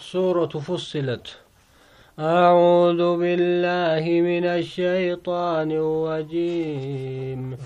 سورة 0.00 0.46
فصلت. 0.46 1.26
أعوذ 2.18 3.18
بالله 3.18 4.20
من 4.20 4.44
الشيطان 4.44 5.70
الرجيم. 5.70 7.56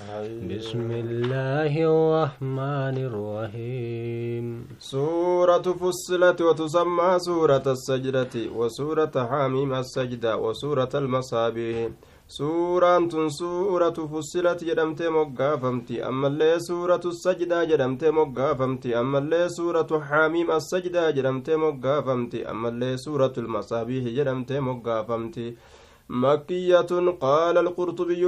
بسم 0.51 0.91
الله 0.91 1.73
الرحمن 1.77 2.97
الرحيم. 3.09 4.69
سورة 4.81 5.63
فصلت 5.63 6.41
وتسمى 6.41 7.19
سورة 7.19 7.63
السجدة 7.67 8.35
وسورة 8.55 9.13
حاميم 9.17 9.75
السجدة 9.75 10.37
وسورة 10.37 10.91
المصابيح. 10.95 11.89
Suuraan 12.37 13.09
tun 13.11 13.29
suuratu 13.39 14.09
fussilat 14.11 14.61
jedhamtee 14.69 15.11
moggaafamti 15.17 15.97
ammallee 16.11 16.55
suuratu 16.67 17.11
sajdaa 17.17 17.65
jedhamtee 17.71 18.13
moggaafamti 18.19 18.95
ammallee 19.01 19.49
suuratu 19.57 20.01
xaamiim 20.11 20.53
assajdaa 20.57 21.11
jedhamtee 21.19 21.59
moggaafamti 21.65 22.41
ammallee 22.53 22.95
suuratu 23.05 23.45
lmasaabiihi 23.47 24.15
jedhamtee 24.19 24.61
moggaafamti 24.69 25.47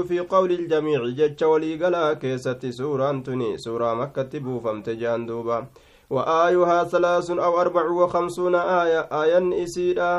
fi 0.08 0.20
qawli 0.34 0.54
iljamiici 0.54 1.16
jecha 1.22 1.48
waliigalaa 1.48 2.14
keessatti 2.14 2.72
suuraan 2.72 3.22
tuni 3.22 3.50
suuraa 3.64 3.94
makkatti 3.94 4.40
buufamte 4.40 4.96
jean 4.96 5.26
duuba 5.28 5.66
wa 6.10 6.22
aayuhaa 6.38 6.84
salaasun 6.92 7.44
aw 7.46 7.52
arbacu 7.60 7.98
wa 8.02 8.08
kamsuuna 8.08 8.60
aaya 8.78 9.10
aayan 9.10 9.52
isiidha 9.52 10.10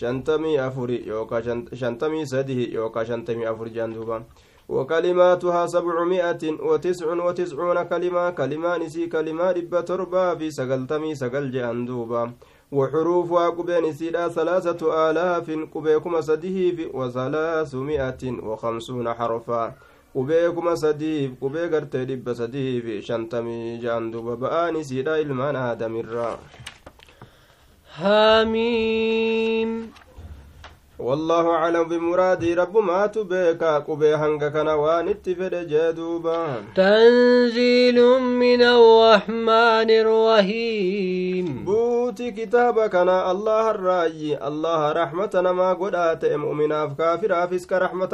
shantamii 0.00 0.58
afuri 0.66 1.02
yookaa 1.06 1.42
shantamii 1.80 2.26
sadihi 2.26 2.74
yookaa 2.74 3.04
shantamii 3.04 3.50
afur 3.52 3.70
jaan 3.70 3.94
duuba 3.94 4.22
وكلماتها 4.68 5.66
سبعمائة 5.66 6.42
وتسع 6.60 7.06
وتسعون 7.26 7.82
كلمة 7.82 8.30
كلمة 8.30 8.76
نسي 8.76 9.06
كلمة 9.06 9.52
ربة 9.52 9.80
تربة 9.80 10.34
في 10.34 10.50
سقلتمي 10.50 11.14
سقل 11.14 11.50
جاندوبا 11.50 12.32
وحروفها 12.72 13.48
قبين 13.48 13.92
سيدا 13.92 14.28
ثلاثة 14.28 15.10
آلاف 15.10 15.50
قبيكم 15.74 16.20
سديه 16.20 16.90
وثلاثمائة 16.94 18.22
وخمسون 18.42 19.14
حرفا. 19.14 19.74
سديه 20.74 21.34
قبي 21.40 21.62
قرتي 21.72 22.04
ربة 22.04 22.32
سديه 22.32 22.80
في 22.80 23.02
شنتمي 23.02 23.78
جاندوبا 23.78 24.34
بآني 24.34 24.84
سيدا 24.84 25.20
إلمان 25.20 25.56
آدم 25.56 25.96
الرّ 25.96 26.38
حميم 27.98 29.70
والله 30.98 31.50
أعلم 31.50 31.84
بمرادي 31.84 32.54
رب 32.54 32.76
ما 32.76 33.06
تبيك 33.06 33.64
قبي 33.64 34.14
هنك 34.14 34.52
كان 34.52 34.68
وانت 34.68 35.28
جدوبا. 35.28 36.62
تنزيل 36.76 37.98
من 38.20 38.62
الرحمن 38.62 39.90
الرحيم. 39.90 41.64
بوتي 41.64 42.30
كتابك 42.30 42.94
أنا 42.94 43.30
الله 43.30 43.70
الرأي 43.70 44.38
الله 44.48 44.92
رحمتنا 44.92 45.52
ما 45.52 45.72
قدات 45.72 46.24
مؤمنا 46.24 46.86
كافر 46.98 47.44
أفسك 47.44 47.72
رحمة 47.72 48.12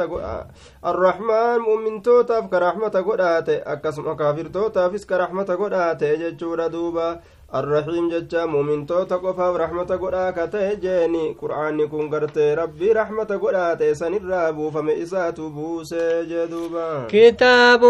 الرحمن 0.85 1.57
مؤمن 1.57 2.01
توتا 2.01 2.49
رحمة 2.53 2.95
قدات 3.09 3.49
أكسم 3.49 4.13
كافر 4.13 4.47
توتا 4.47 4.89
فسك 4.89 5.11
رحمة 5.11 5.49
قدات 5.61 6.03
ججور 6.03 6.67
دوبا. 6.67 7.19
الرحيم 7.53 8.09
ججا 8.09 8.45
مؤمنتوتا 8.45 9.15
قفاف 9.15 9.55
رحمة 9.55 9.83
قدا 9.83 10.31
كته 10.31 10.73
جيني 10.73 11.35
قرآن 11.41 11.87
كن 11.87 12.09
قرتي 12.09 12.53
ربي 12.53 12.91
رحمة 12.91 13.39
قدا 13.43 13.73
تيسن 13.73 14.13
الرابو 14.13 14.71
فمئسات 14.71 15.39
بوسي 15.39 16.25
جدوبا 16.25 17.07
كتاب 17.09 17.81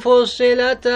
فصلت 0.00 0.86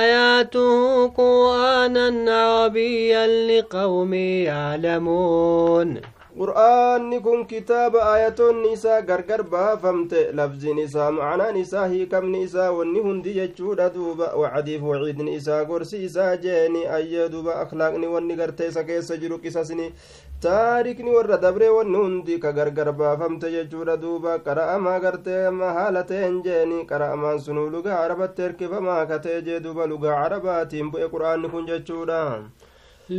آياته 0.00 1.08
قرآنا 1.08 2.08
عربيا 2.42 3.26
لقوم 3.26 4.14
يعلمون 4.14 6.00
qur'aanni 6.36 7.20
kun 7.24 7.40
kitaaba 7.46 8.00
aayatoonni 8.10 8.68
isaa 8.76 9.00
gargar 9.08 9.42
baafamte 9.54 10.20
lafziin 10.38 10.78
isaa 10.84 11.10
macnaan 11.16 11.56
isaa 11.62 11.84
hiikamni 11.92 12.40
isaa 12.46 12.70
wanni 12.76 13.00
hundi 13.06 13.34
jechuudha 13.38 13.88
duuba 13.96 14.28
wacdiif 14.42 14.82
waciidni 14.90 15.34
isaa 15.40 15.64
gorsi 15.70 16.00
isaa 16.08 16.36
jeeni 16.46 16.86
ayya 16.98 17.28
duuba 17.34 17.58
akhlaaqni 17.64 18.06
wanni 18.14 18.38
gartee 18.40 18.70
isa 18.72 18.84
keessa 18.88 19.20
jiru 19.24 19.38
qisasni 19.44 19.90
taarikni 20.46 21.12
warra 21.16 21.36
dabree 21.44 21.68
wanni 21.76 22.00
hundi 22.04 22.40
ka 22.46 22.52
gargar 22.60 22.88
baafamte 23.02 23.52
jechuudha 23.58 24.00
duuba 24.00 24.38
qara'amaa 24.48 24.98
gartee 25.04 25.46
amma 25.52 25.76
jeeni 26.48 26.84
qara'amaan 26.86 27.44
sunuu 27.44 27.68
lugaa 27.76 28.00
arabatti 28.08 28.48
erkifamaa 28.48 29.06
katee 29.06 29.40
jee 29.42 29.60
duuba 29.60 29.86
lugaa 29.86 30.18
arabaatiin 30.24 30.90
bu'e 30.90 31.12
qur'aanni 31.14 31.52
kun 31.56 31.66
jechuudha 31.66 32.20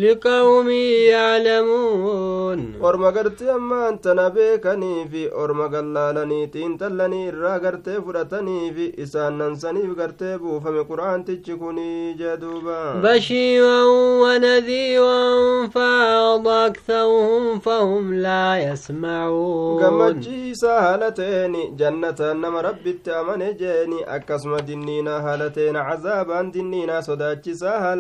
لقوم 0.02 0.70
يعلمون. 1.10 2.74
أرمى 2.84 3.08
أما 3.42 3.90
أنت 3.90 4.08
نبيكني 4.08 5.08
في 5.08 5.34
أرمى 5.34 5.66
قلالني 5.78 6.48
تين 6.48 6.78
تلني 6.78 7.30
إرى 7.30 7.60
فرتني 8.02 8.74
في 8.74 9.04
إسان 9.04 9.38
ننسني 9.38 9.82
في 9.82 9.94
بو 10.38 10.60
فمي 10.60 10.80
قرآن 10.80 11.26
تجكني 11.26 12.14
جدوبا. 12.14 12.94
بشيرا 13.04 13.84
ونذيرا 14.24 15.22
فأعض 15.68 16.48
أكثرهم 16.48 17.60
فهم 17.60 18.14
لا 18.14 18.72
يسمعون. 18.72 19.82
كما 19.82 20.12
جيسا 20.12 20.80
هلتين 20.80 21.76
جنة 21.76 22.20
نم 22.20 22.56
رب 22.56 22.88
التأمن 22.88 23.58
جيني 23.58 24.16
أكسم 24.16 24.58
دنينا 24.58 25.16
هلتين 25.18 25.76
عذابا 25.76 26.42
دنينا 26.42 27.02
صدات 27.02 27.44
جيسا 27.44 27.94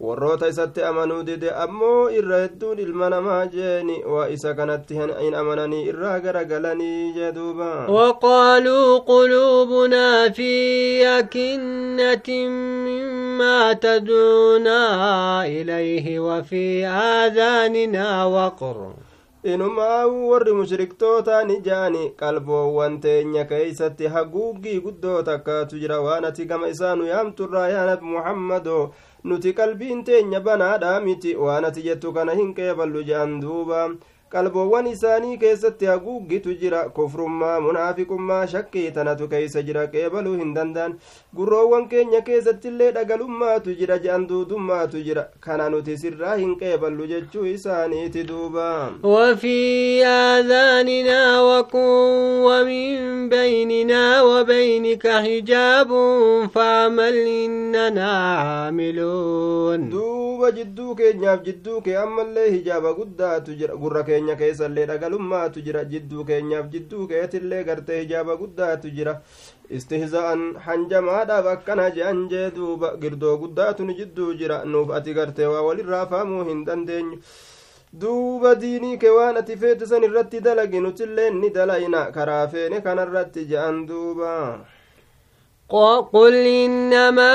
warroota 0.00 0.48
isatti 0.48 0.82
amanuu 0.82 1.22
dide 1.22 1.50
ammoo 1.64 2.10
irra 2.10 2.38
hedduun 2.42 2.78
ilma 2.78 3.08
namaa 3.10 3.46
jeeni 3.46 3.96
waa 4.14 4.28
isa 4.28 4.54
kanatti 4.54 4.94
hin 4.94 5.34
amananii 5.34 5.82
irraa 5.92 6.20
garagalanii 6.20 7.12
jeduuba 7.12 7.86
وقالوا 7.88 8.98
قلوبنا 8.98 10.30
في 10.30 10.52
أكنة 11.18 12.28
مما 12.86 13.72
تدعونا 13.72 14.82
إليه 15.46 16.18
وفي 16.20 16.86
آذاننا 16.86 18.24
وقر 18.24 18.92
inumaa 19.44 20.06
warri 20.06 20.52
mushriktootaa 20.52 21.44
ni 21.44 21.60
jaani 21.60 22.10
qalboowwan 22.20 23.00
teenya 23.00 23.44
keeysatti 23.44 24.06
haguuggii 24.06 24.80
guddoo 24.80 25.22
takkaatu 25.22 25.78
jira 25.78 26.00
waan 26.00 26.24
ati 26.24 26.44
gama 26.44 26.68
isaanu 26.68 27.06
yaamturraa 27.06 27.68
yaa 27.68 27.86
nabi 27.86 28.04
muhammadoo 28.06 28.88
nuti 29.24 29.52
qalbiin 29.58 30.04
teenya 30.08 30.40
banaadhaa 30.46 31.00
miti 31.06 31.34
waan 31.44 31.64
ati 31.68 31.82
jettu 31.86 32.12
kana 32.16 32.32
hin 32.40 32.50
qeeballu 32.58 33.02
je'an 33.10 33.40
duuba 33.44 33.80
qalboowwan 34.34 34.86
isaanii 34.92 35.36
keessatti 35.42 35.86
haguuggitu 35.92 36.54
jira 36.62 36.80
kufrummaa 36.98 37.60
munaafiqummaa 37.66 38.46
shakkii 38.54 38.90
tanatu 38.98 39.28
keeysa 39.34 39.62
jira 39.68 39.86
qeebaluu 39.94 40.34
hin 40.40 40.54
danda'an 40.58 40.96
gurroowwan 41.40 41.88
keenya 41.92 42.20
keessatti 42.28 42.68
illee 42.72 42.90
dhagalummaatu 42.98 43.74
jira 43.80 43.98
je'an 44.06 44.26
duudummaatu 44.32 45.02
jira 45.08 45.24
kana 45.48 45.68
nuti 45.76 45.96
sirraa 46.04 46.34
hin 46.42 46.56
qeeballu 46.62 47.06
jechuu 47.12 47.46
isaaniiti 47.54 48.24
duuba 48.32 48.70
وفي 49.04 50.04
آذاننا 50.06 51.40
وقر 51.40 51.78
ومن 52.46 53.28
بيننا 53.28 54.22
وبينك 54.22 55.06
حجاب 55.08 55.88
فاعمل 56.54 57.16
إننا 57.44 58.10
عاملون 58.38 59.90
jidduu 60.54 60.94
keenyaaf 60.94 61.40
jidduu 61.46 61.80
kee 61.84 61.96
ammallee 61.96 62.50
hijaaba 62.50 62.92
guddaatu 62.98 63.54
jira 63.60 63.76
gurra 63.82 64.02
keenya 64.24 64.36
keessallee 64.40 64.86
dhagalummaatu 64.88 65.60
jira 65.66 65.84
jidduu 65.92 66.24
keenyaaf 66.24 66.68
jidduu 66.72 67.06
keetillee 67.08 67.62
gartee 67.68 68.00
hijaaba 68.02 68.36
guddaatu 68.42 68.90
jira 68.96 69.14
istihza'an 69.78 70.44
hanjamaadhaaf 70.66 71.46
akkana 71.54 71.90
je'an 71.96 72.22
jee 72.30 72.50
duuba 72.56 72.92
girdoo 73.02 73.36
guddaatu 73.42 73.84
nu 73.84 73.96
jidduu 74.00 74.34
jira 74.40 74.64
nuuf 74.64 74.90
ati 74.98 75.14
gartee 75.18 75.46
waa 75.54 75.62
walirraa 75.68 76.06
faamuu 76.12 76.44
hin 76.50 76.64
dandeenyu 76.68 77.18
duuba 78.04 78.54
diinii 78.62 78.96
kee 79.02 79.10
waan 79.18 79.36
ati 79.42 79.56
feete 79.64 79.86
san 79.92 80.02
irratti 80.08 80.40
dalagi 80.46 80.80
ni 80.80 81.50
dalayna 81.58 82.06
karaa 82.16 82.46
feene 82.48 82.80
kanarratti 82.86 83.44
je'an 83.52 83.86
duuba 83.86 84.32
قل 85.68 86.34
إنما 86.34 87.32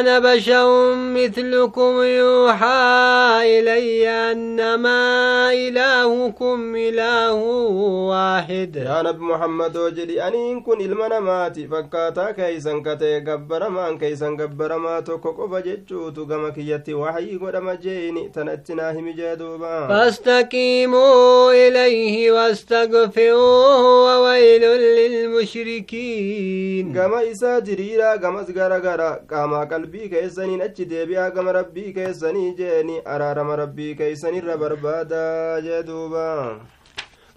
أنا 0.00 0.18
بشر 0.18 0.94
مثلكم 0.94 2.02
يوحى 2.02 3.40
إلي 3.44 4.08
أنما 4.08 5.52
إلهكم 5.52 6.76
إله 6.76 7.34
واحد. 8.12 8.76
يا 8.76 9.02
نبي 9.02 9.24
محمد 9.24 9.76
وجلي 9.76 10.28
أني 10.28 10.52
إن 10.52 10.60
كن 10.60 10.80
إلمنا 10.80 11.20
ماتي 11.20 11.66
فكاتا 11.66 12.30
كيسان 12.30 12.82
كتي 12.82 13.20
قبر 13.20 13.68
ما 13.68 13.88
أن 13.88 13.98
كيسان 13.98 14.40
قبر 14.40 14.78
ما 14.78 15.00
توكوك 15.00 15.38
وفجتشوت 15.38 16.18
قمك 16.18 16.58
يتي 16.58 16.94
وحي 16.94 17.36
قدم 17.36 17.70
جيني 17.70 18.28
تنتنا 18.34 18.92
هم 18.92 19.10
جادوبا. 19.16 19.88
فاستقيموا 19.88 21.52
إليه 21.52 22.32
واستغفروه 22.32 23.82
وويل 24.04 24.62
للمشركين. 24.96 26.30
قم 26.98 27.14
إسان 27.14 27.49
isaa 27.50 27.60
diriiraa 27.66 28.16
gamas 28.22 28.48
garagara 28.56 29.06
qaamaa 29.30 29.66
qalbii 29.70 30.08
keessaniin 30.12 30.60
achi 30.66 30.84
deebi'aa 30.90 31.30
gama 31.36 31.52
rabbii 31.56 31.92
keessanii 31.96 32.54
jeeni 32.60 32.98
araarama 33.14 33.56
rabbii 33.62 33.94
keeysanirra 34.00 34.56
barbaadaa 34.62 35.60
jee 35.66 35.82
duuba 35.88 36.26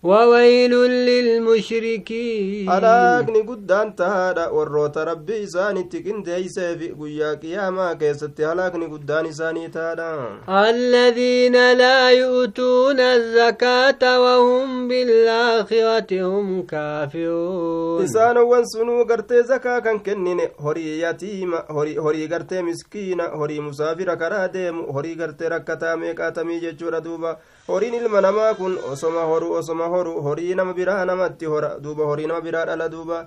وويل 0.04 0.74
للمشركين. 1.08 2.70
أراك 2.70 3.30
نقود 3.30 3.72
أن 3.72 3.96
تهدى 3.96 4.46
وروت 4.52 4.98
ربي 4.98 5.44
إساني 5.44 5.84
تكين 5.84 6.24
ديسة 6.24 6.76
في 6.76 6.92
قويا 6.92 7.34
قياما 7.34 7.94
كيست 7.94 8.40
أراك 8.40 8.76
نقود 8.76 9.12
أن 9.12 9.26
إساني 9.26 9.68
تهدى 9.68 10.12
الذين 10.50 11.74
لا 11.78 12.12
يؤتون 12.12 13.00
الزكاة 13.00 14.20
وهم 14.22 14.88
بالآخرة 14.88 16.12
هم 16.12 16.62
كافرون. 16.62 18.04
إسان 18.04 18.38
وانسنو 18.38 19.04
قرت 19.04 19.34
زكاة 19.34 19.80
كان 19.80 20.00
كنين 20.00 20.40
هري 20.60 21.02
يتيم 21.02 21.54
هري, 21.70 22.00
هري 22.00 22.28
قرت 22.28 22.54
مسكين 22.54 23.22
هري 23.22 23.60
مسافر 23.60 24.16
كرا 24.16 24.48
ديم 24.48 24.80
هري 24.80 25.14
ركتا 25.42 25.96
ميكاتا 25.96 26.44
ميجي 26.44 26.72
جورا 26.72 27.00
دوبا. 27.00 27.38
Horiin 27.68 27.94
ilma 27.94 28.22
namaa 28.22 28.54
kun 28.56 28.74
osoma 28.92 29.22
horu 29.28 29.54
osoma 29.60 29.86
horu 29.88 30.22
horii 30.22 30.56
nama 30.56 30.74
biraa 30.74 31.06
namatti 31.06 31.46
hora 31.46 31.70
duuba 31.84 32.08
horii 32.10 32.28
nama 32.28 32.42
biraa 32.42 32.66
dhala 32.70 32.88
duuba 32.92 33.20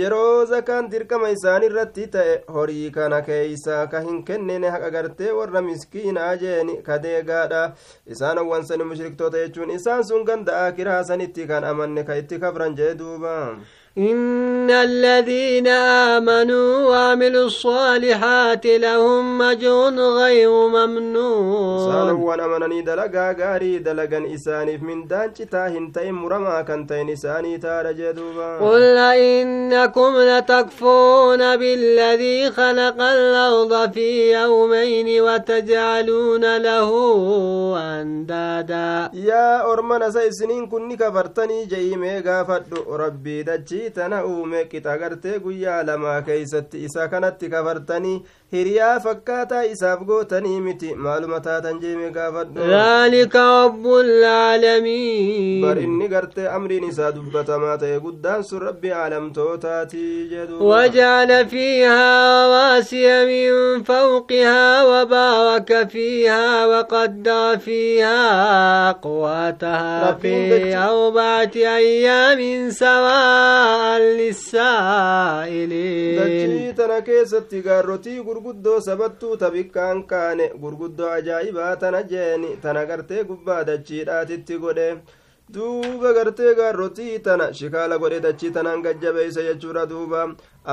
yeroo 0.00 0.46
zakaan 0.52 0.88
dirqama 0.94 1.28
isaan 1.34 1.66
irratti 1.68 2.06
ta'e 2.14 2.38
horii 2.56 2.90
kana 2.94 3.20
keeysaa 3.26 3.82
ka 3.94 4.00
hin 4.06 4.24
kennine 4.30 4.70
haqa 4.76 4.90
gartee 4.96 5.34
warra 5.40 5.62
miskiinaa 5.68 6.30
jeeni 6.44 6.78
ka 6.88 6.98
deegaadha 7.04 7.62
isaan 8.16 8.42
owwansani 8.44 8.88
mushriktoota 8.94 9.44
jechuun 9.44 9.76
isaan 9.76 10.04
sun 10.04 10.24
ganda 10.24 10.64
akiraa 10.66 11.02
kan 11.52 11.64
amanne 11.64 12.04
ka 12.04 12.16
itti 12.16 12.38
kabran 12.38 12.76
jee 12.76 12.94
duuba 12.94 13.36
إن 13.98 14.70
الذين 14.70 15.68
آمنوا 15.68 16.88
وعملوا 16.88 17.44
الصالحات 17.44 18.66
لهم 18.66 19.38
مجون 19.38 20.00
غير 20.00 20.50
ممنون. 20.50 21.92
سالوا 21.92 22.32
ونمنني 22.32 22.82
دلقا 22.82 23.36
غاري 23.40 23.78
دلقا 23.78 24.34
إساني 24.34 24.78
من 24.78 25.06
دان 25.06 25.32
تاهن 25.34 25.92
تيم 25.92 26.14
مرما 26.22 26.62
كنتين 26.62 27.10
إساني 27.10 27.58
تارج 27.58 28.02
قل 28.60 28.96
إنكم 28.98 30.12
لتكفون 30.16 31.56
بالذي 31.56 32.50
خلق 32.50 33.02
الأرض 33.02 33.92
في 33.92 34.32
يومين 34.32 35.22
وتجعلون 35.22 36.56
له 36.56 36.90
أندادا. 37.78 39.10
يا 39.14 39.72
أرمان 39.72 40.10
سيسنين 40.10 40.66
كنك 40.66 41.08
فرتني 41.14 41.64
جيمي 41.64 42.20
غافت 42.20 42.64
ربي 42.88 43.42
دجي 43.42 43.81
rabbii 43.82 43.90
tana 43.94 44.24
uume 44.24 44.64
qixa 44.70 44.96
gartee 44.98 45.38
guyyaa 45.40 45.82
lamaa 45.86 46.22
keeysatti 46.22 46.84
isa 46.84 47.08
kanatti 47.08 47.48
kafartanii 47.50 48.22
hiriyaa 48.52 49.00
fakkaataa 49.04 49.62
isaaf 49.74 50.00
gootanii 50.08 50.58
miti 50.66 50.88
maaluma 51.04 51.38
taatan 51.46 51.76
je'imee 51.82 52.10
gaafadhu 52.16 52.60
رب 53.62 53.86
العالمين 53.86 55.62
bar 55.64 55.76
inni 55.84 56.08
gartee 56.14 56.48
amriin 56.56 56.84
isaa 56.90 57.12
dubbatamaa 57.16 57.76
ta'e 57.82 57.98
guddaan 58.06 58.42
sun 58.48 58.60
rabbi 58.68 58.90
aalamtootaati 59.02 60.04
jedhu 60.32 60.56
وجعل 60.72 61.30
فيها 61.48 62.10
رواسي 62.44 63.06
من 63.30 63.82
فوقها 63.82 64.84
وبارك 64.84 65.88
فيها 65.88 66.66
وقدر 66.66 67.58
فيها 67.58 68.20
أقواتها 68.90 70.10
ربين 70.10 70.50
في 70.50 70.58
دجي. 70.58 70.76
أربعة 70.76 71.50
أيام 71.56 72.70
سواء 72.70 73.98
للسائلين 74.00 76.18
dachii 76.18 76.72
tana 76.76 77.00
keessatti 77.00 77.62
gaarrotii 77.62 78.20
gurguddoo 78.42 78.80
sabattuu 78.80 79.36
tabikkaan 79.36 80.02
kaane 80.12 80.46
gurguddoo 80.62 81.10
ajaa'ibaa 81.16 81.76
tana 81.76 82.02
jeeni 82.12 82.56
tana 82.62 82.84
gartee 82.86 83.24
gubbaa 83.24 83.64
dachiidhaatitti 83.68 84.58
godhe 84.64 84.86
duuba 85.54 86.12
gartee 86.16 86.54
gaarrotii 86.60 87.18
tana 87.26 87.46
shikaala 87.58 87.98
godhe 87.98 88.20
dachii 88.26 88.50
tanaan 88.56 88.82
gajjabeeysa 88.86 89.42
jechuudha 89.48 89.86
duuba 89.92 90.24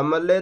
ammallee 0.01 0.39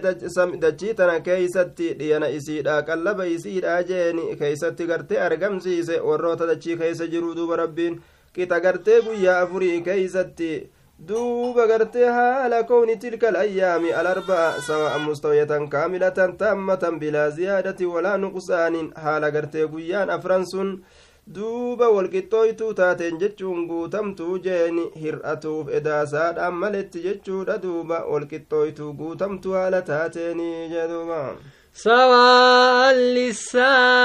dachii 0.64 0.94
tana 0.94 1.20
keeysatti 1.28 1.92
dhiyana 2.00 2.28
isiidha 2.38 2.82
qallaba 2.90 3.26
isiidha 3.26 3.76
jeeni 3.90 4.36
keeysatti 4.42 4.86
gartee 4.92 5.20
argamsiise 5.28 6.00
warroota 6.00 6.46
dachii 6.52 6.76
keeysa 6.82 7.06
jiru 7.06 7.34
duuba 7.34 7.56
rabbiin 7.64 8.00
qixa 8.34 8.60
gartee 8.60 9.00
guyyaa 9.08 9.40
afurii 9.42 9.80
keeysatti 9.90 10.50
duuba 10.98 11.66
gartee 11.66 12.06
haala 12.06 12.62
kowni 12.64 12.96
tilka 12.96 13.28
alayyaami 13.28 13.92
alarba'a 13.92 14.60
sawa'an 14.68 15.02
mustawiyatan 15.08 15.68
kaamilatan 15.74 16.36
taammatan 16.36 16.98
bilaa 16.98 17.30
ziyaadati 17.30 17.86
walaa 17.86 18.16
nuqsaanin 18.18 18.88
haala 19.04 19.30
gartee 19.30 19.66
guyyaan 19.74 20.10
afran 20.10 20.46
sun 20.52 20.72
duuba 21.36 21.88
walqixxooytuu 21.96 22.72
taateen 22.80 23.18
jechuun 23.20 23.66
guutamtuu 23.70 24.38
jeeni 24.46 24.90
hir'atuuf 25.02 25.68
edaasaadhaan 25.78 26.54
maletti 26.54 27.02
jechuudha. 27.06 27.58
Duuba 27.62 27.98
walqixxooytuu 28.12 28.92
guutamtuu 28.94 29.52
haala 29.52 29.82
taateeni 29.82 30.68
jedhuuba 30.74 31.20
سواء 31.77 32.93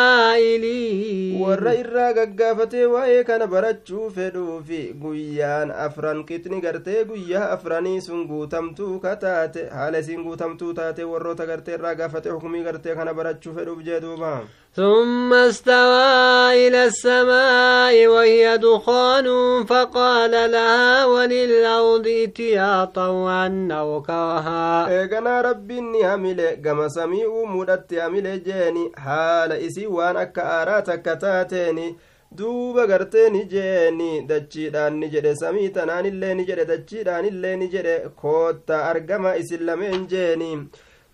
للسائلين 0.08 1.40
warra 1.42 1.72
irraa 1.80 2.12
gaggaafatee 2.18 2.86
waa'ee 2.92 3.24
kana 3.28 3.46
barachuu 3.54 4.06
fedhuufi 4.16 4.80
guyyaan 5.02 5.70
afran 5.86 6.22
qixni 6.30 6.60
gartee 6.64 7.04
guyyaa 7.10 7.50
afranii 7.56 8.00
sun 8.06 8.24
guutamtuu 8.30 8.94
ka 9.04 9.12
taate 9.24 9.60
haala 9.78 9.98
isiin 10.04 10.22
guutamtuu 10.28 10.72
taate 10.78 11.04
warroota 11.12 11.46
gartee 11.50 11.74
irraa 11.78 11.94
gaafate 12.00 12.30
hukumii 12.30 12.62
gartee 12.68 12.94
kana 13.00 13.14
barachuu 13.20 13.54
fedhuuf 13.58 13.80
jee 13.90 14.00
duuba 14.06 14.32
ثم 14.75 15.33
استوى 15.33 16.67
إلى 16.67 16.85
السماء 16.85 18.07
وهي 18.07 18.57
دخان 18.57 19.27
فقال 19.65 20.31
لها 20.51 21.05
وللأرض 21.05 22.07
إتيا 22.07 22.85
طوعا 22.85 23.67
أو 23.71 24.01
كرها. 24.01 24.87
إيقنا 24.89 25.41
ربي 25.41 25.79
إني 25.79 26.13
أملي 26.13 26.49
قم 26.65 26.87
سميء 26.87 27.45
مدت 27.45 27.93
أملي 27.93 28.37
جاني 28.37 28.91
حال 28.97 29.51
إسي 29.51 29.87
وانك 29.87 30.39
أراتك 30.39 31.05
تاتيني. 31.21 31.95
دوب 32.31 32.77
غرتني 32.77 33.43
جاني 33.43 34.21
دجي 34.21 34.69
دان 34.69 34.99
نجري 34.99 35.35
سمي 35.35 35.67
تنان 35.69 36.05
اللي 36.05 36.33
نجري 36.33 36.63
دجي 36.63 37.03
دان 37.03 37.25
اللي 37.25 37.55
نجري 37.55 38.09
كوتا 38.21 38.91
أرقم 38.91 39.25
إسي 39.25 39.57
لمن 39.57 40.07
جاني 40.07 40.67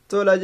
tola 0.09 0.35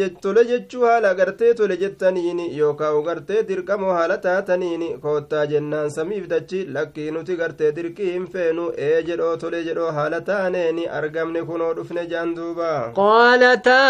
jechuu 0.50 0.84
haala 0.86 1.14
gartee 1.20 1.54
tole 1.60 1.76
jettaniin 1.84 2.40
yookaan 2.58 3.00
gartee 3.08 3.42
dirqamoo 3.48 3.94
haala 3.98 4.18
taataniin 4.26 4.84
koottaa 5.06 5.46
jennaan 5.52 5.90
samiif 5.96 6.26
dachi 6.34 6.60
lakkii 6.76 7.08
nuti 7.16 7.36
gartee 7.40 7.72
dirqii 7.78 8.12
hin 8.12 8.28
feenu 8.34 8.66
ee 8.88 8.98
jedhoo 9.08 9.34
tole 9.44 9.60
jedhoo 9.68 9.92
haala 9.98 10.20
taaneen 10.30 10.78
argamne 11.00 11.42
kunoo 11.50 11.72
dhufne 11.78 12.04
jaan 12.12 12.30
duuba 12.36 12.72
قالتا 12.96 13.82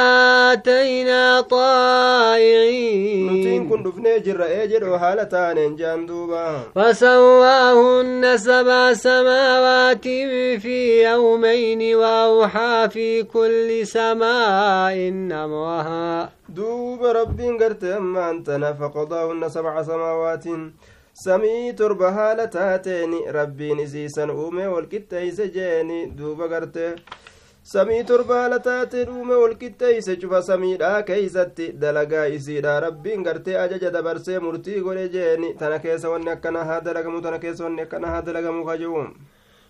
أتينا 0.54 1.42
nutiin 1.42 1.48
طائعين 1.50 3.68
kun 3.70 3.84
dhufnee 3.84 4.20
jirra 4.26 4.46
ee 4.50 4.68
jedhoo 4.68 4.98
haala 4.98 5.26
taaneen 5.26 5.78
jaan 5.78 6.08
duuba 6.08 6.60
فسواهن 6.76 8.38
سبع 8.38 8.94
سماوات 8.94 10.04
في 10.64 11.04
يومين 11.04 11.96
وأوحى 11.96 12.90
في 12.90 13.24
كل 13.24 13.88
سماء 13.88 14.96
أمرها 15.65 16.29
duuba 16.57 17.13
rabbiin 17.15 17.59
garte 17.59 17.95
ammaan 17.95 18.43
tana 18.45 18.75
faqadaahunna 18.75 19.51
sabca 19.51 19.85
samaawaatiin 19.85 20.63
samii 21.25 21.73
torba 21.81 22.11
haala 22.13 22.47
taateeni 22.57 23.21
rabbiin 23.39 23.79
isiisan 23.87 24.31
uume 24.31 24.67
walqixxeeyse 24.75 25.47
jeeni 25.57 25.99
duuba 26.19 26.49
garte 26.53 26.85
samii 27.73 28.05
torba 28.11 28.35
haala 28.41 28.59
taate 28.69 29.07
uume 29.15 29.35
walqixxeeyse 29.43 30.17
cufa 30.23 30.43
samiidhaa 30.51 31.03
keeysatti 31.09 31.73
dalagaa 31.83 32.27
isiidha 32.37 32.81
rabbiin 32.87 33.23
gartee 33.29 33.57
ajaja 33.65 33.91
dabarsee 33.97 34.39
murtii 34.47 34.81
godhe 34.87 35.09
jeeni 35.17 35.55
tana 35.61 35.79
keessa 35.85 36.09
wanni 36.15 36.31
akkana 36.37 36.65
haa 36.65 36.81
dalagamu 36.87 37.21
tana 37.27 37.39
keessa 37.45 37.65
wanni 37.65 37.83
akkana 37.87 38.09
haa 38.15 38.23
dalagamu 38.29 38.65
kaje'u 38.71 39.05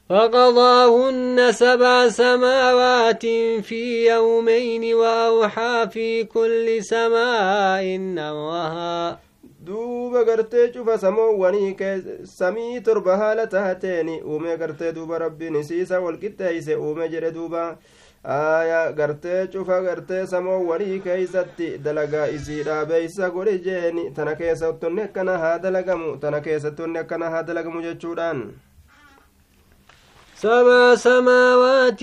فقضاهن 0.10 1.52
سبع 1.52 2.10
سماوات 2.10 3.26
في 3.62 4.08
يومين 4.10 4.94
وأوحى 4.94 5.88
في 5.90 6.24
كل 6.24 6.84
سماء 6.84 7.98
نوها 7.98 9.20
دوبا 9.66 10.22
غرتي 10.22 10.74
شوفا 10.74 10.98
سمو 10.98 11.46
ونيك 11.46 12.04
سمي 12.24 12.80
تربها 12.80 13.36
لتهتيني. 13.36 14.22
أمي 14.22 14.54
غرتي 14.54 14.92
دوبا 14.92 15.18
ربي 15.18 15.50
نسيسا 15.50 15.98
والكتايسة 15.98 16.74
أمي 16.74 17.08
جري 17.08 17.30
دوبا. 17.30 17.78
آية 18.26 18.92
غرتي 18.92 19.52
شوفا 19.54 19.80
غرتي 19.80 20.26
سمو 20.26 20.72
ونيك 20.72 21.08
إزتي 21.08 21.78
دلقا 21.78 22.36
إزيرا 22.36 22.84
بيسا 22.84 23.28
قولي 23.28 23.58
جيني 23.58 24.10
تنكيسة 24.10 24.72
تنكنا 24.72 25.36
هادلقا 25.36 25.96
مو 25.96 26.16
تنكنا 26.16 27.40
هادلقا 27.40 27.70
مجد 27.70 28.02
سبع 30.46 30.96
سماوات 30.96 32.00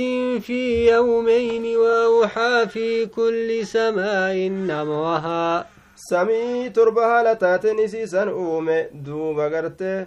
في 0.46 0.60
يومين 0.92 1.76
وأوحى 1.76 2.66
في 2.68 3.06
كل 3.06 3.66
سماء 3.66 4.36
أمرها 4.82 5.66
samii 6.10 6.70
torba 6.74 7.02
haala 7.06 7.36
taateen 7.36 7.78
isiisan 7.78 8.28
uume 8.28 8.78
duuba 9.06 9.46
gartee 9.50 10.06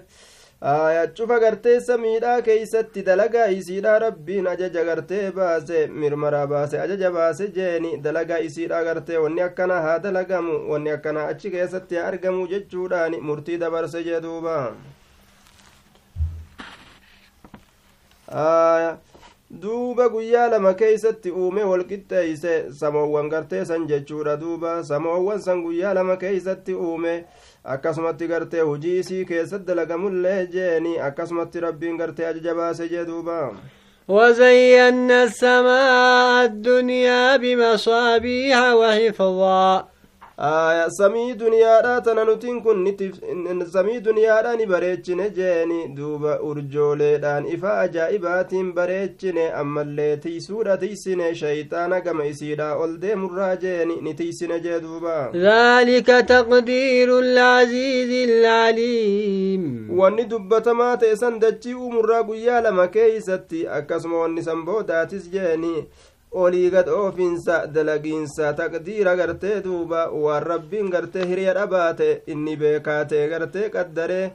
cufa 1.17 1.37
gartee 1.43 1.79
samiidhaa 1.87 2.41
keeysatti 2.47 3.03
dalagaa 3.09 3.47
isiidha 3.59 3.93
rabbiin 4.05 4.47
ajaja 4.53 4.83
gartee 4.89 5.31
baase 5.37 5.87
mirmara 5.87 6.41
baase 6.47 6.75
ajaja 6.85 7.11
baase 7.17 7.47
jeeni 7.57 7.91
dalagaa 8.07 8.39
isiidha 8.47 8.83
gartee 8.87 9.17
wanni 9.27 9.41
akkana 9.47 9.77
haa 9.85 9.99
dalagamu 10.07 10.57
wanni 10.71 10.89
akkana 10.97 11.27
achi 11.31 11.51
keessatti 11.55 11.95
haa 12.01 12.07
argamu 12.11 12.47
jechuudhaan 12.53 13.15
murtii 13.29 13.57
dabarse 13.63 14.03
jee 14.09 14.21
duuba 14.27 14.55
duuba 19.62 20.10
guyyaa 20.10 20.48
lama 20.50 20.74
keeysatti 20.74 21.32
uume 21.32 21.63
walqixxeeyse 21.63 22.53
samoowwan 22.79 23.29
gartee 23.29 23.65
san 23.65 23.88
jechuudha 23.88 24.38
duuba 24.41 24.84
samoowwan 24.84 25.41
san 25.41 25.62
guyyaa 25.63 25.94
lama 25.94 26.17
keeysatti 26.17 26.74
uume 26.74 27.25
akkasumatti 27.63 28.27
gartee 28.27 28.62
hujii 28.62 29.00
isii 29.00 29.25
keessatti 29.25 29.67
dalagamullee 29.67 30.48
jeeni 30.48 31.00
akkasumatti 31.00 31.60
rabbiin 31.60 31.98
gartee 31.98 32.25
ajaja 32.27 32.55
baase 32.55 32.89
jee 32.89 33.05
duuba 33.05 33.51
وزينا 34.08 35.24
السماء 35.24 36.46
الدنيا 36.46 37.38
بمصابيح 37.38 38.74
وحفظا 38.74 39.88
samii 40.37 41.33
duniyaadhaa 41.39 42.01
tana 42.01 42.25
nutiin 42.25 42.61
kun 42.61 42.85
samii 43.71 43.99
duniyaadhaa 44.03 44.55
ni 44.55 44.65
bareechine 44.65 45.29
jeeni. 45.29 45.87
Duuba 45.95 46.39
urjooleedhaan 46.41 47.45
ifa 47.45 47.79
ajaa'ibaatiin 47.79 48.73
bareechine 48.73 49.51
ammallee 49.51 50.17
tiisuudha 50.17 50.77
tiisine 50.77 51.35
shayxaana 51.35 52.01
gama 52.01 52.25
isiidha 52.25 52.75
ol 52.75 52.97
deemurraa 53.01 53.55
jeeni. 53.55 53.95
Ni 54.01 54.13
tiisine 54.13 54.59
jee 54.59 54.79
duuba. 54.81 55.29
Dhaalika 55.33 56.23
taqdiiru 56.23 57.21
laaziizi 57.21 58.25
laaliim 58.41 59.99
wanni 59.99 60.25
dubbatamaa 60.25 60.97
ta'e 60.97 61.15
san 61.15 61.39
dachii 61.39 61.73
uumurraa 61.73 62.23
guyyaa 62.23 62.61
lama 62.61 62.87
keeysatti 62.87 63.67
akkasuma 63.67 64.19
wanni 64.19 64.43
san 64.43 64.65
boodaatis 64.65 65.31
jeeni. 65.31 65.87
Olii 66.43 66.69
gad 66.73 66.87
oofinsa 66.99 67.55
dalagiinsa 67.75 68.53
taqdiira 68.59 69.15
gartee 69.19 69.61
duuba 69.65 70.01
waan 70.23 70.43
rabbiin 70.51 70.89
gartee 70.95 71.25
hiriya 71.29 71.53
dhabaate 71.57 72.09
inni 72.33 72.55
beekaa 72.61 73.03
ta'e 73.11 73.27
gartee 73.33 73.69
qaddaree 73.75 74.25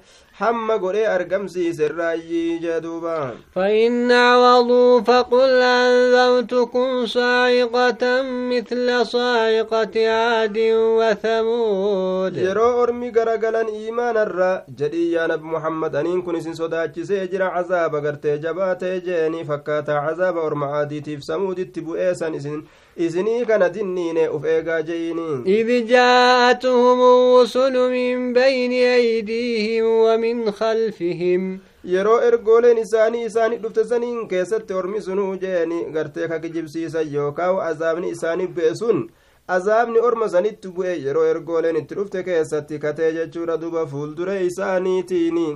hamma 0.40 0.76
godhee 0.84 1.06
argamsiise 1.16 1.84
irraayyii 1.88 2.58
jee 2.64 2.80
duuba 2.86 3.16
فإن 3.56 4.12
عوضوا 4.12 5.00
فقل 5.00 5.50
أنذرتكم 5.62 7.06
صاعقة 7.06 8.22
مثل 8.52 9.06
صاعقة 9.06 9.94
عاد 10.08 10.58
وثمود 10.98 12.36
yeroo 12.36 12.80
ormi 12.82 13.10
garagalan 13.10 13.68
iimaanarra 13.68 14.64
jedhii 14.80 15.12
yaa 15.12 15.26
nabi 15.28 15.44
muhammad 15.44 15.94
aniin 15.96 16.22
kun 16.22 16.36
isin 16.36 16.54
sodaachisee 16.54 17.26
jira 17.32 17.50
cazaaba 17.54 18.00
gartee 18.00 18.38
jabaa 18.38 18.74
ta'e 18.74 19.00
jeeni 19.00 19.44
fakkaataa 19.44 20.00
cazaaba 20.06 20.40
orma 20.40 20.66
aadiitiif 20.80 21.20
samuuditti 21.30 21.80
bu'eesan 21.86 22.34
isin 22.34 22.62
isinii 22.96 23.46
kana 23.46 23.68
dinniine 23.68 24.28
uf 24.28 24.44
eegaa 24.44 24.82
je'iini 24.82 25.42
id 25.58 25.88
jaa'atuhum 25.90 27.00
rusulu 27.38 27.88
min 27.90 28.32
bayni 28.34 28.84
aydiihim 28.84 29.84
wa 30.04 30.18
min 30.18 30.52
khalfihim. 30.52 31.58
Yeroo 31.84 32.20
ergooleen 32.20 32.78
isaanii 32.78 33.24
isaani 33.24 33.56
dhufte 33.56 33.84
saniin 33.84 34.28
keessatti 34.28 34.74
ormi 34.74 35.02
sunuu 35.02 35.36
jeeni 35.36 35.84
gartee 35.94 36.28
kakijibsiisan 36.28 37.12
yookaawu 37.14 37.60
azaabni 37.60 38.10
isaani 38.10 38.46
bu'e 38.46 38.74
sun 38.74 39.08
azaabni 39.48 39.98
orma 39.98 40.28
sanitti 40.28 40.68
bu'e 40.68 40.96
yeroo 41.04 41.24
ergooleen 41.24 41.76
itti 41.76 41.94
dhufte 41.94 42.22
keessatti 42.22 42.78
katee 42.78 43.12
jechuudha 43.12 43.56
duba 43.56 43.86
fuuldure 43.86 44.44
isaaniitiini. 44.46 45.46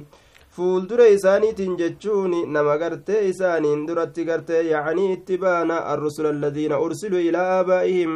Fuuldure 0.57 1.07
isaaniitiin 1.13 1.77
jechuun 1.79 2.35
nama 2.53 2.77
gartee 2.79 3.23
isaaniin 3.29 3.87
duratti 3.89 4.25
gartee 4.29 4.63
yacanii 4.71 5.13
itti 5.15 5.39
baana 5.45 5.79
arrusula 5.95 6.29
alladiina 6.35 6.79
ursiluu 6.87 7.23
ilaa 7.31 7.47
aabaa'ihim 7.57 8.13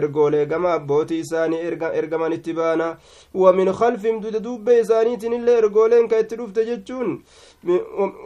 ergoolee 0.00 0.46
gama 0.46 0.72
abbootii 0.78 1.20
isaanii 1.24 1.62
ergaman 2.00 2.32
itti 2.38 2.52
baana 2.60 2.96
wamin 3.34 3.72
khalfihim 3.80 4.20
duuda 4.22 4.40
dubbe 4.46 4.80
isaaniitiin 4.80 5.32
illee 5.38 5.58
ergooleen 5.62 6.08
ka 6.08 6.18
itti 6.24 6.36
dhufte 6.42 6.64
jechuun 6.70 7.22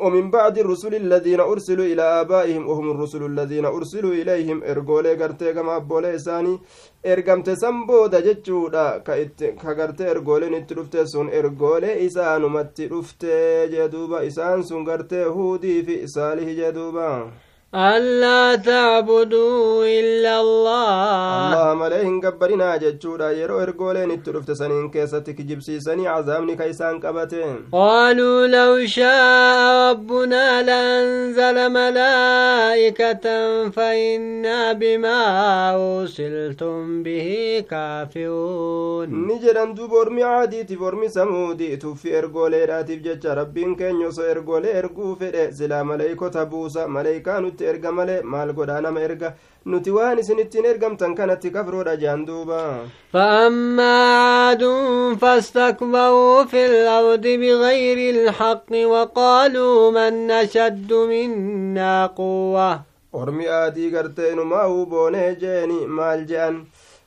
ومن 0.00 0.30
بعد 0.30 0.58
الرسل 0.58 0.94
الذين 0.94 1.40
أرسلوا 1.40 1.84
إلى 1.92 2.02
آبائهم 2.02 2.68
وهم 2.68 2.90
الرسل 2.90 3.22
الذين 3.26 3.64
أرسلوا 3.64 4.12
إليهم 4.12 4.62
إرغولي 4.64 5.12
غرتي 5.14 5.52
كما 5.52 5.76
أبولي 5.76 6.14
إساني 6.14 6.58
ergamte 7.04 7.56
san 7.56 7.86
booda 7.86 8.20
jechuudha 8.22 9.02
ka 9.04 9.74
garte 9.74 10.04
ergooleen 10.12 10.54
itti 10.54 10.74
dhufte 10.74 11.06
sun 11.06 11.28
ergoolee 11.28 11.98
isaanumatti 12.06 12.88
dhufte 12.88 13.30
jee 13.72 13.88
duuba 13.92 14.24
isaan 14.24 14.64
sun 14.64 14.84
gartee 14.84 15.24
huudii 15.24 15.82
fi 15.86 15.96
saalihi 16.14 16.56
jee 16.56 16.72
duuba 16.78 17.06
ألا 17.74 18.56
تعبدوا 18.56 19.84
إلا 19.84 20.40
الله. 20.40 21.52
اللهم 21.52 21.82
عليهم 21.82 22.20
قبرنا 22.20 22.76
ججورا 22.76 23.30
يرو 23.30 23.62
إرقولين 23.62 24.10
اترفت 24.10 24.52
سنين 24.52 24.90
كيستك 24.90 25.40
جبسي 25.40 25.80
سني 25.80 26.08
عزامني 26.08 26.56
كيسان 26.56 27.00
كبتين 27.00 27.56
قالوا 27.72 28.46
لو 28.46 28.86
شاء 28.86 29.90
ربنا 29.90 30.62
لأنزل 30.62 31.72
ملائكة 31.72 33.26
فإنا 33.70 34.72
بما 34.72 35.20
أوصلتم 35.74 37.02
به 37.02 37.64
كافرون. 37.70 39.26
نجر 39.26 39.62
أن 39.62 39.74
تبور 39.74 40.10
معادي 40.10 40.64
تبور 40.64 41.08
سمودي 41.08 41.76
توفي 41.76 42.18
إرقولي 42.18 42.64
راتب 42.64 43.02
ججا 43.02 43.34
ربين 43.34 43.74
كن 43.74 44.00
يصير 44.00 44.30
إرقولي 44.30 44.78
إرقو 44.78 45.14
فرئ 45.14 45.50
زلا 45.50 45.82
ملائكة 45.82 46.28
تبوسا 46.28 46.86
ملائكة 46.86 47.55
nutti 47.55 47.63
erga 47.71 47.91
malee 47.91 48.21
maal 48.33 48.53
godhaa 48.57 48.81
nama 48.81 48.99
erga 49.07 49.29
nuti 49.65 49.91
waan 49.97 50.19
isin 50.21 50.39
ittiin 50.43 50.65
ergamtan 50.71 51.15
kanatti 51.19 51.49
kafroodha 51.55 51.95
jaan 52.03 52.25
duuba 52.27 52.61
فأما 53.13 53.93
عاد 54.15 54.63
فاستكبروا 55.21 56.43
في 56.43 56.65
الأرض 56.65 57.21
بغير 57.27 57.97
الحق 58.15 58.71
وقالوا 58.71 59.91
من 59.91 60.31
أشد 60.31 60.93
منا 60.93 62.05
قوة 62.05 62.81
ormi 63.13 63.45
aadii 63.47 63.89
gartee 63.91 64.35
numaa'uu 64.35 64.85
boonee 64.91 65.35
jeeni 65.41 65.79
maal 65.97 66.21
je'an 66.29 66.55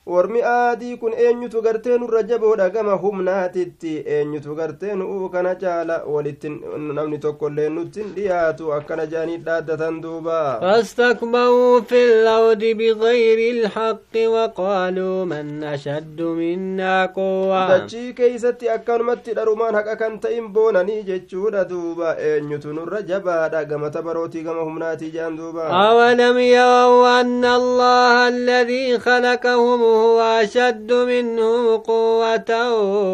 Ormi 0.06 0.40
aadii 0.42 0.96
kun 0.96 1.12
eenyutu 1.24 1.60
gartee 1.62 1.98
nurra 1.98 2.22
jaboodha 2.22 2.68
gama 2.70 2.92
humnaatitti 3.02 3.92
eenyutu 4.14 4.54
gartee 4.54 4.94
nu'uu 5.00 5.28
kana 5.34 5.54
caala 5.54 6.02
walitti 6.14 6.48
namni 6.96 7.18
tokkollee 7.24 7.68
nuttin 7.68 8.08
dhiyaatu 8.16 8.72
akkana 8.76 9.06
je'anii 9.06 9.36
dhaaddatan 9.46 10.00
duuba 10.02 10.58
فاستكبروا 10.60 11.80
في 11.80 12.04
الأرض 12.04 12.58
بغير 12.64 13.38
الحق 13.54 14.14
وقالوا 14.16 15.24
من 15.24 15.64
أشد 15.64 16.20
منا 16.22 17.06
قوة 17.06 17.68
dachii 17.68 18.12
keeysatti 18.14 18.68
akkanumatti 18.70 19.34
dharumaan 19.36 19.74
haqa 19.74 19.96
kan 19.96 20.18
ta'in 20.20 20.48
boonanii 20.52 21.02
jechuudha 21.02 21.64
duuba 21.68 22.16
eenyutu 22.18 22.72
nurra 22.72 23.02
jabaadha 23.02 23.64
gama 23.64 23.90
tabarootii 23.90 24.42
gama 24.42 24.62
humnaatii 24.62 25.10
je'an 25.12 25.36
duuba 25.36 25.68
أولم 25.70 26.38
يروا 26.38 27.20
أن 27.20 27.44
الله 27.44 28.28
الذي 28.28 28.98
خلقهم 28.98 29.89
هو 29.90 30.20
أشد 30.20 30.92
منه 30.92 31.82
قوة 31.86 32.52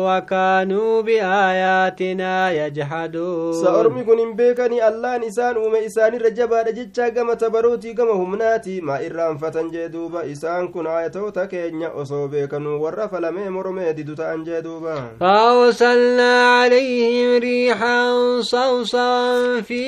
وكانوا 0.07 1.03
بآياتنا 1.03 2.53
يجحدون. 2.53 3.53
سأرمي 3.53 4.03
قنين 4.03 4.37
بيكني 4.37 4.89
الله 4.89 5.17
نسان 5.17 5.57
ومي 5.57 5.87
إسان 5.87 6.15
رجبا 6.15 6.63
رجيتشا 6.63 7.09
قم 7.09 7.33
تبروتي 7.33 7.93
قم 7.93 8.09
هم 8.09 8.39
ما 8.83 9.07
إرام 9.07 9.39
فتنجدوبا 9.39 10.33
إسان 10.33 10.69
كن 10.69 10.87
آياتو 10.87 11.29
تكينيا 11.29 12.03
أصو 12.03 12.27
بيكنو 12.29 12.83
ورف 12.85 13.15
لم 13.15 13.53
مرمي 13.53 13.93
تنجدوبا 13.93 14.97
فأوصلنا 15.21 16.43
عليهم 16.43 17.41
ريحا 17.41 18.13
صوصا 18.41 19.61
في 19.61 19.83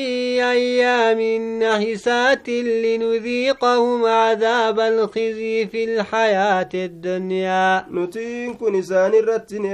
أيام 0.50 1.20
نحسات 1.62 2.48
لنذيقهم 2.48 4.04
عذاب 4.04 4.80
الخزي 4.80 5.66
في 5.66 5.84
الحياة 5.84 6.68
الدنيا 6.84 7.86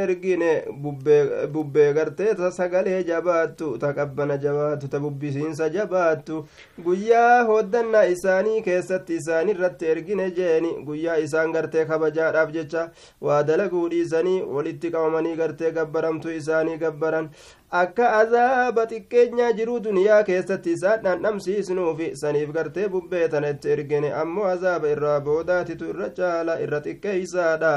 ergine 0.04 0.64
bubbee 0.82 1.46
bubbee 1.54 1.92
gartee 1.92 2.34
ta 2.36 2.50
sagalee 2.50 3.02
jabaattu 3.04 3.78
ta 3.78 3.92
qabbana 3.92 4.36
jabaattu 4.44 4.88
ta 4.88 5.00
bubbisiinsa 5.00 5.68
jabaattu 5.76 6.44
guyyaa 6.84 7.44
hoddannaa 7.50 8.04
isaanii 8.14 8.62
keessatti 8.68 9.16
isaan 9.20 9.48
irratti 9.54 9.86
ergine 9.94 10.30
jeeni 10.38 10.70
guyyaa 10.86 11.16
isaan 11.26 11.52
gartee 11.52 11.84
kabajaadhaaf 11.90 12.52
jecha 12.56 12.82
waa 13.20 13.42
dalaguu 13.42 13.88
dhiisanii 13.94 14.40
walitti 14.56 14.90
qabamanii 14.94 15.36
gartee 15.42 15.70
gabbaramtu 15.78 16.30
isaanii 16.40 16.76
gabbaran 16.84 17.30
akka 17.82 18.06
azaaba 18.20 18.82
xiqqeenyaa 18.90 19.52
jiruu 19.58 19.78
duniyaa 19.84 20.22
keessatti 20.28 20.72
isaan 20.78 21.00
dhandhamsiisnuufi 21.06 22.08
saniif 22.22 22.52
gartee 22.56 22.88
bubbee 22.96 23.28
tana 23.28 23.48
itti 23.54 23.72
ergine 23.76 24.10
ammoo 24.22 24.44
azaaba 24.54 24.92
irraa 24.96 25.20
boodaatitu 25.28 25.88
irra 25.94 26.08
caala 26.18 26.58
irra 26.66 26.80
xiqqeeysaadha 26.86 27.72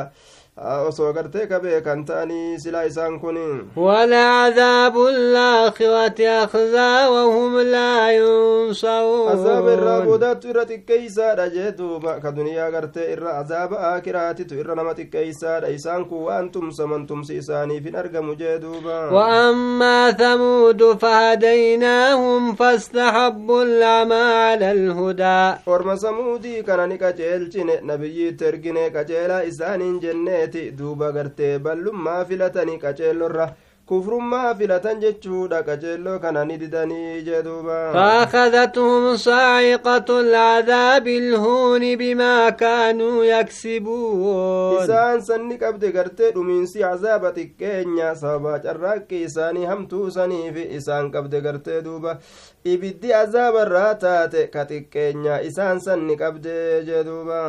osoo 0.57 1.13
gartee 1.13 1.45
ka 1.47 1.59
beekan 1.59 2.05
ta'anii 2.05 2.59
silaa 2.59 2.83
isaan 2.89 3.19
kun 3.19 3.37
walacdaabu 3.75 5.03
laakhirati 5.33 6.27
akhzaa 6.27 7.09
wahum 7.13 7.53
laa 7.71 8.11
yunsawuun 8.11 9.29
azaaba 9.33 9.73
irraa 9.73 10.01
boodaattu 10.07 10.49
irra 10.53 10.63
xiqqeeysaadha 10.71 11.45
jee 11.55 11.71
duuba 11.77 12.15
ka 12.23 12.31
duniyaa 12.37 12.71
gartee 12.71 13.05
irra 13.13 13.37
azaaba 13.41 13.77
aakiraatitu 13.91 14.55
irra 14.61 14.75
nama 14.75 14.93
xiqqeeysaadha 14.99 15.69
isaan 15.77 16.05
kun 16.09 16.23
waan 16.29 16.49
tumsaman 16.49 17.05
tumsi 17.07 17.37
isaaniif 17.43 17.83
hin 17.85 17.95
argamu 18.03 18.35
jee 18.41 18.57
duuba 18.65 18.97
وأما 19.17 20.11
ثمود 20.11 20.83
فهديناهم 21.01 22.55
فاستحبوا 22.55 23.63
العمى 23.63 24.15
على 24.15 24.71
الهدى 24.71 25.55
orma 25.67 25.97
samuudii 25.97 26.63
kana 26.63 26.87
ni 26.87 26.97
qajeelchine 26.97 27.79
nabiyyiitti 27.83 28.45
ergine 28.45 28.89
qajeelaa 28.89 29.41
isaaniin 29.43 29.99
jennee 29.99 30.46
ta'eeti 30.47 30.71
duuba 30.77 31.11
gartee 31.11 31.59
ballummaa 31.59 32.25
filatanii 32.25 32.77
qaceellorra 32.83 33.47
kufrummaa 33.87 34.53
filatan 34.59 34.99
jechuudha 35.01 35.61
qaceelloo 35.67 36.19
kana 36.19 36.45
ni 36.45 36.57
didanii 36.61 37.21
jedhuuba. 37.27 37.77
faakadathum 37.93 39.17
saa'iqatu 39.25 40.17
lacadaabi 40.33 41.15
ilhuuni 41.17 41.91
bimaa 42.01 42.51
kaanuu 42.51 43.23
yaksibuun. 43.23 44.83
isaan 44.83 45.21
sanni 45.21 45.57
qabde 45.63 45.91
gartee 45.91 46.31
dhumiinsi 46.35 46.79
cazaaba 46.83 47.31
xiqqeenya 47.37 48.15
sababa 48.15 48.59
carraaqqi 48.59 49.23
isaanii 49.29 49.65
hamtuusaniif 49.71 50.57
isaan 50.81 51.11
qabde 51.11 51.41
gartee 51.41 51.81
duuba 51.89 52.17
ibiddi 52.65 53.07
cazaabarraa 53.15 53.95
taate 53.95 54.47
ka 54.53 54.65
xiqqeenya 54.71 55.41
isaan 55.49 55.79
sanni 55.79 56.17
qabde 56.17 56.83
jedhuuba. 56.91 57.43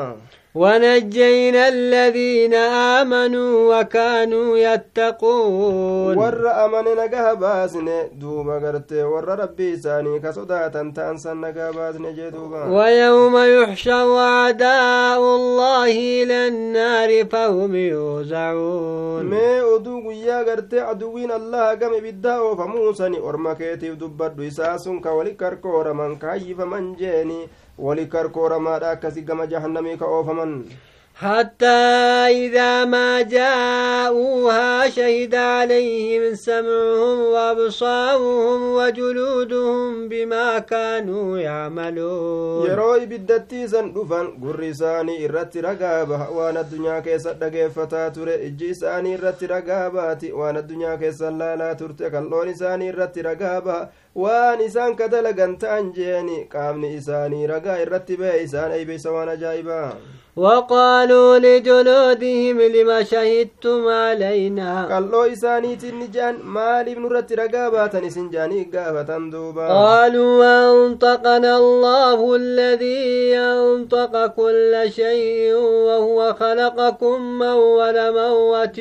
ونجينا 0.59 1.69
الذين 1.69 2.55
آمنوا 2.99 3.53
وكانوا 3.71 4.57
يتقون. 4.59 6.19
ور 6.19 6.45
أمن 6.65 6.87
نجاه 6.99 7.35
باسن 7.35 7.89
دوبا 8.21 8.55
قرتي 8.59 9.03
ور 9.03 9.25
ربي 9.25 9.77
ساني 9.77 10.19
كصدا 10.19 10.69
تنتانسا 10.69 11.35
نجاه 11.35 11.71
باسن 11.71 12.15
جدوبا 12.15 12.65
ويوم 12.65 13.37
يحشر 13.37 14.19
أعداء 14.19 15.19
الله 15.19 15.85
إلى 16.23 16.49
النار 16.49 17.11
فهم 17.33 17.75
يوزعون. 17.77 19.25
ما 19.25 19.75
أدو 19.75 20.09
قيا 20.09 20.39
قرتي 20.43 20.81
عدوين 20.81 21.33
الله 21.33 21.67
قم 21.81 21.93
بالداو 22.03 22.57
فموسني 22.57 23.19
ورمكيتي 23.21 23.91
دبردو 23.91 24.43
إساسون 24.47 25.01
كولي 25.01 25.31
كركور 25.31 25.93
من 25.93 26.17
كيف 26.17 26.61
من 26.61 26.95
جيني 26.95 27.49
karkooramaadha 28.07 28.91
akkasi 28.91 29.23
gama 29.23 29.47
jahannamii 29.47 29.97
ka 29.97 30.07
oofaman 30.19 30.65
حتى 31.19 31.67
إذا 32.47 32.85
ما 32.85 33.23
جاءوها 33.23 34.89
شهد 34.89 35.35
عليهم 35.35 36.35
سمعهم 36.35 37.19
وأبصارهم 37.21 38.61
وجلودهم 38.73 40.09
بما 40.09 40.59
كانوا 40.59 41.39
يعملون 41.39 42.67
yeroo 42.69 42.97
ibiddattiisan 43.03 43.91
dhufan 43.95 44.27
gurri 44.39 44.69
isaanii 44.69 45.19
irratti 45.27 45.61
ragaa 45.61 46.07
baha 46.07 46.31
waan 46.39 46.57
addunyaa 46.63 47.01
keessa 47.03 47.33
dhageeffataa 47.41 48.11
ture 48.11 48.35
ijji 48.47 48.69
isaanii 48.71 49.13
irratti 49.19 49.47
ragaa 49.47 49.91
baati 49.91 50.33
waan 50.33 50.57
addunyaa 50.63 50.97
keessan 51.03 51.39
laalaa 51.39 51.75
turte 51.75 52.11
kalloon 52.11 52.49
waan 54.23 54.61
isaan 54.69 54.97
ka 54.99 55.07
dalagan 55.15 55.59
ta'an 55.63 55.91
jeeni 55.97 56.39
qaamni 56.55 56.95
isaanii 57.01 57.47
ragaa 57.55 57.81
irratti 57.85 58.21
ba'e 58.23 58.39
isaan 58.47 58.73
eybeysa 58.79 59.15
waan 59.17 59.35
ajaa'ibaa 59.35 59.91
وقالوا 60.39 61.39
لجلودهم 61.39 62.61
لما 62.61 63.03
شهدتم 63.03 63.89
علينا 63.89 64.87
je'an 66.15 66.37
maaliif 66.45 66.99
nurratti 66.99 67.35
ragaa 67.41 67.71
baatan 67.71 68.05
isin 68.05 68.31
je'anii 68.31 68.65
gaafatan 68.75 69.31
duuba 69.33 69.67
قالوا 69.69 70.45
أنطقنا 70.71 71.57
الله 71.57 72.37
الذي 72.37 73.37
أنطق 73.37 74.27
كل 74.27 74.73
شيء 74.89 75.55
وهو 75.87 76.35
خلقكم 76.35 77.43
أول 77.43 77.97
موة 78.15 78.79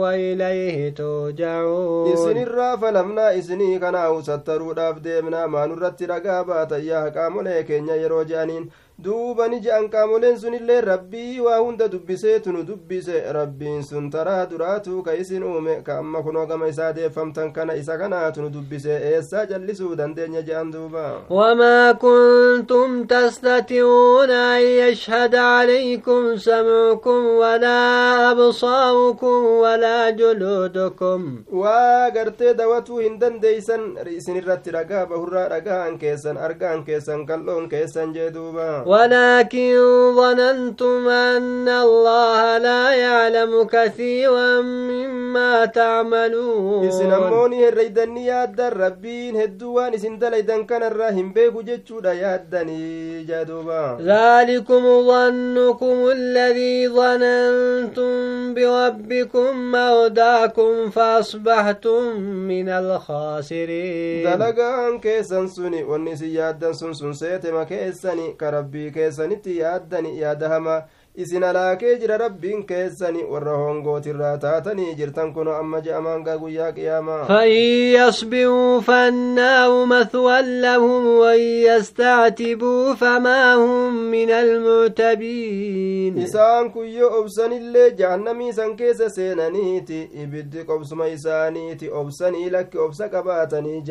وإليه 0.00 0.94
ترجعون 0.94 2.12
isinirraa 2.14 2.78
falamnaa 2.78 3.32
isinii 3.32 3.78
kanaahu 3.78 4.22
sattaruudhaaf 4.66 5.02
deemnaa 5.04 5.46
maa 5.48 5.66
nurratti 5.66 6.06
ragaa 6.06 6.44
baatan 6.44 6.84
yaa 6.86 7.10
qaamolee 7.10 7.62
keenya 7.64 7.94
yeroo 8.02 8.24
je'aniin 8.24 8.70
duuba 8.98 9.46
ni 9.48 9.60
je'an 9.60 9.88
qaamoleen 9.92 10.38
sunillee 10.40 10.80
rabbii 10.80 11.40
waa 11.40 11.58
hunda 11.58 11.88
dubbiseetu 11.88 12.52
nu 12.52 12.62
dubbise 12.64 13.20
rabbiin 13.32 13.82
sun 13.84 14.10
taraa 14.10 14.46
duraatu 14.50 15.02
ka 15.02 15.12
isin 15.14 15.42
uume 15.44 15.82
ka 15.84 15.98
amma 15.98 16.22
kunoo 16.22 16.46
gama 16.46 16.68
isaa 16.68 16.92
deeffamtan 16.96 17.52
kana 17.52 17.74
isa 17.76 17.98
kanaatu 17.98 18.42
nu 18.42 18.48
dubbise 18.50 18.88
eessaa 19.10 19.44
jallisuu 19.46 19.94
dandeenya 19.96 20.42
je'an 20.42 20.72
duuba 20.72 21.06
وما 21.30 21.92
كنتم 21.92 23.04
تستطيعون 23.04 24.30
أن 24.30 24.60
يشهد 24.62 25.34
عليكم 25.34 26.36
سمعكم 26.36 27.26
ولا 27.26 28.30
أبصاركم 28.32 29.44
ولا 29.44 30.10
جلودكم 30.10 31.44
waa 31.52 32.10
gartee 32.10 32.54
dawatuu 32.54 32.98
hin 32.98 33.18
dandeeysan 33.20 33.96
isinirratti 34.16 34.70
ragaa 34.70 35.06
bahurraa 35.06 35.48
dhagahan 35.48 35.98
keessan 35.98 36.36
argaan 36.38 36.84
keessan 36.84 37.26
qal'oon 37.26 37.68
keessan 37.68 38.14
jee 38.14 38.30
duuba 38.34 38.82
ولكن 38.86 39.74
ظننتم 40.16 41.08
أن 41.08 41.68
الله 41.68 42.58
لا 42.58 42.92
يعلم 42.94 43.52
كثيرا 43.72 44.60
مما 44.60 45.64
تعملون. 45.64 46.86
إذن 46.86 47.12
أموني 47.12 47.68
الرئيدن 47.68 48.16
ياد 48.16 48.60
الربين 48.60 49.36
هدوان 49.36 49.92
إذن 49.92 50.18
دليدن 50.18 50.64
كان 50.64 50.82
الرحيم 50.82 51.32
بيكو 51.32 51.62
جتشود 51.62 52.04
يادني 52.04 53.26
ذلكم 54.00 54.82
ظنكم 55.10 55.96
الذي 56.12 56.88
ظننتم 56.88 58.10
بربكم 58.54 59.72
موداكم 59.72 60.90
فأصبحتم 60.90 62.20
من 62.20 62.68
الخاسرين. 62.68 64.24
دلقان 64.24 64.98
كيسان 65.00 65.48
سوني 65.48 65.84
ونسي 65.84 66.34
يادن 66.34 66.72
سنسون 66.72 67.12
سيتما 67.12 67.64
كيساني 67.64 68.32
كربي 68.40 68.75
rabbii 68.76 68.90
keessanitti 68.92 69.58
yaaddani 69.58 70.18
yaada 70.20 70.48
hamaa 70.48 70.82
isin 71.16 71.42
alaakee 71.42 71.94
jira 72.00 72.16
rabbiin 72.18 72.66
keessani 72.66 73.22
warra 73.24 73.52
hongootirraa 73.56 74.36
taatanii 74.38 74.94
jirtan 74.98 75.32
kuno 75.34 75.54
amma 75.56 75.80
je'amaan 75.86 76.24
gaa 76.24 76.36
guyyaa 76.38 76.72
qiyaamaa 76.72 77.24
فإن 77.26 77.56
يصبروا 77.96 78.80
فالنار 78.80 79.84
مثوى 79.86 80.42
لهم 80.60 81.06
وإن 81.06 81.40
يستعتبوا 81.40 82.94
فما 82.94 83.54
هم 83.54 84.10
من 84.10 84.30
المعتبين 84.30 86.16
isaan 86.26 86.70
kun 86.72 86.86
yoo 86.88 87.20
obsanillee 87.20 87.90
jahannamii 87.90 88.52
san 88.52 88.76
keessa 88.76 89.10
seenaniiti 89.10 90.02
ibiddi 90.22 90.64
qobsuma 90.64 91.06
isaaniiti 91.08 91.90
obsanii 91.90 92.50
lakki 92.50 92.78
obsa 92.78 93.08
qabaatanii 93.08 93.82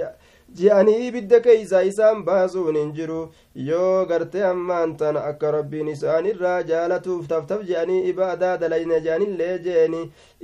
je'anii 0.60 1.08
ibidda 1.08 1.39
keeysa 1.45 1.81
isaan 1.84 2.23
baasuun 2.25 2.75
hin 2.77 2.91
jiru 2.97 3.19
yoo 3.69 4.05
gartee 4.12 4.43
ammaan 4.49 4.95
tana 4.97 5.23
akka 5.29 5.51
rabbiin 5.55 5.88
isaanirraa 5.93 6.62
jaalatuuf 6.69 7.27
taftaf 7.31 7.63
je'anii 7.69 8.01
ibaadaa 8.12 8.58
dalayna 8.62 8.99
je'anillee 9.08 9.58
je'eni 9.65 10.01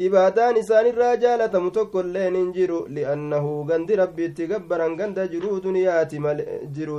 ibaadaan 0.07 0.57
isaanirraa 0.63 1.13
jaalatamu 1.23 1.71
tokkoilleen 1.77 2.35
hin 2.39 2.49
jiru 2.57 2.79
li'annahu 2.97 3.53
gandi 3.71 3.95
rabbiitti 4.01 4.47
gabbaran 4.53 4.95
ganda 5.03 5.27
jiruu 5.35 5.59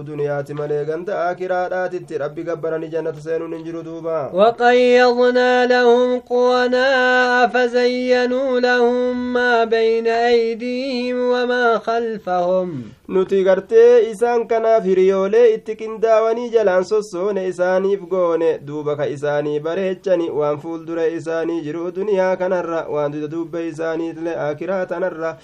duniyaati 0.07 0.55
malee 0.61 0.85
ganda 0.93 1.19
aakiraadhaatitti 1.27 2.19
rabbi 2.25 2.43
gabbaranii 2.51 2.89
jannata 2.97 3.21
seenuun 3.29 3.55
hin 3.59 3.65
jiru 3.69 3.83
duuba 3.91 4.19
وقيضنا 4.33 5.67
لهم 5.67 6.21
قرناء 6.21 7.49
فزينوا 7.49 8.61
لهم 8.61 9.33
ما 9.33 9.65
بين 9.65 10.07
أيديهم 10.07 11.17
وما 11.33 11.79
خلفهم 11.79 12.92
nuti 13.15 13.43
gartee 13.45 14.11
isaan 14.11 14.43
kanaaf 14.51 14.85
hiriyoolee 14.91 15.47
itti 15.55 15.75
qindaawanii 15.81 16.49
jalaan 16.55 16.85
sossoone 16.91 17.43
isaaniif 17.49 18.07
goone 18.13 18.51
duuba 18.69 18.97
ka 19.01 19.07
isaanii 19.17 19.61
bareechani 19.67 20.31
waan 20.39 20.61
fuuldura 20.63 21.05
isaanii 21.19 21.61
jiru 21.67 21.91
duniyaa 21.99 22.37
kanarra 22.43 22.81
waan 22.95 23.13
duda 23.15 23.29
dubbe 23.35 23.67
isaaniitle 23.73 24.37
akiraa 24.47 24.87
tanarra 24.95 25.35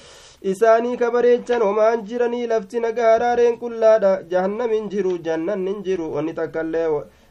isaanii 0.52 0.96
ka 1.02 1.11
bareechan 1.16 1.62
homaan 1.68 2.04
jiranii 2.09 2.46
lafti 2.54 2.81
nagaa 2.87 3.12
haraareen 3.12 3.59
qullaadha 3.62 4.12
jahannamin 4.33 4.88
jiru 4.94 5.18
jannan 5.28 5.66
hin 5.72 5.83
jiru 5.88 6.12
wanni 6.16 6.33
takkaillee 6.40 6.88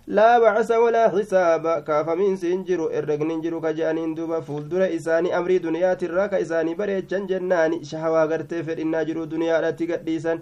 laa 0.07 0.39
bacasa 0.39 0.79
walaa 0.79 1.09
xisaaba 1.13 1.71
kaafamiinsi 1.87 2.47
hin 2.49 2.63
jiru 2.67 2.85
herregni 2.91 3.33
hin 3.33 3.41
jiru 3.45 3.57
ka 3.61 3.71
je'aniin 3.79 4.11
duuba 4.19 4.37
fuuldura 4.41 4.85
isaanii 4.97 5.31
amrii 5.39 5.57
duniyaatirraa 5.65 6.27
ka 6.33 6.39
isaanii 6.43 6.75
bareechan 6.81 7.25
jennaani 7.31 7.79
shahawaa 7.89 8.27
gartee 8.33 8.61
fedhinnaa 8.69 9.01
jiru 9.09 9.25
duniyaadhatti 9.33 9.87
gadhiisan 9.89 10.39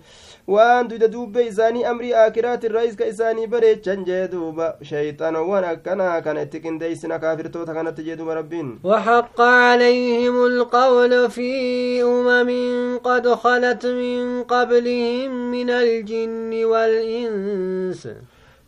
waan 0.56 0.88
duyda 0.92 1.08
duubbe 1.16 1.46
isaanii 1.48 1.84
amrii 1.94 2.12
aakiraatirraayis 2.26 2.96
ka 3.00 3.08
isaanii 3.14 3.48
bareechan 3.56 4.06
jee 4.12 4.22
duuba 4.36 4.68
shayxanowwan 4.92 5.66
akkanaa 5.72 6.22
kana 6.28 6.46
itti 6.50 6.62
qindeeysina 6.68 7.20
kaafirtoota 7.26 7.74
kanatti 7.80 8.04
jee 8.10 8.16
duuba 8.22 8.36
rabbiin 8.42 8.70
وحق 8.84 9.42
عليهم 9.42 10.36
القول 10.46 11.30
في 11.30 11.50
أمم 12.04 12.52
قد 13.04 13.28
خلت 13.28 13.86
من 13.86 14.44
قبلهم 14.44 15.52
من 15.52 15.70
الجن 15.70 16.66
والإنس 16.66 18.08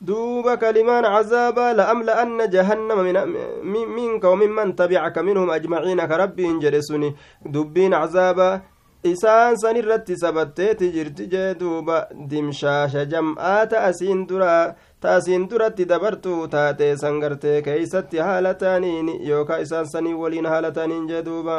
دوب 0.02 0.54
كلمان 0.56 1.06
عذابا 1.06 1.74
لأملأن 1.74 2.50
جهنم 2.50 3.00
من 3.04 3.88
منك 3.98 4.24
وممن 4.24 4.76
تبعك 4.76 5.18
منهم 5.18 5.50
أجمعين 5.52 6.06
كربهم 6.06 6.60
جلسني 6.60 7.16
دبين 7.46 7.94
عذابا 7.94 8.62
isaan 9.04 9.56
san 9.62 9.76
irratti 9.78 10.16
sabatteeti 10.18 10.92
jirti 10.92 11.28
jee 11.34 11.54
duuba 11.60 12.08
dimshaasha 12.30 13.06
jam'aata 13.12 13.84
asiin 13.90 14.28
dura 14.30 14.76
ta 15.02 15.08
asiin 15.18 15.48
duratti 15.50 15.86
dabartuu 15.92 16.48
taate 16.54 16.98
san 16.98 17.20
gartee 17.22 17.62
keeysatti 17.62 18.18
haala 18.18 18.54
taaniin 18.54 19.08
yookaa 19.30 19.60
isaan 19.66 19.86
sanii 19.94 20.14
waliin 20.22 20.46
haala 20.46 20.72
taaniin 20.72 21.08
jee 21.08 21.22
duuba 21.26 21.58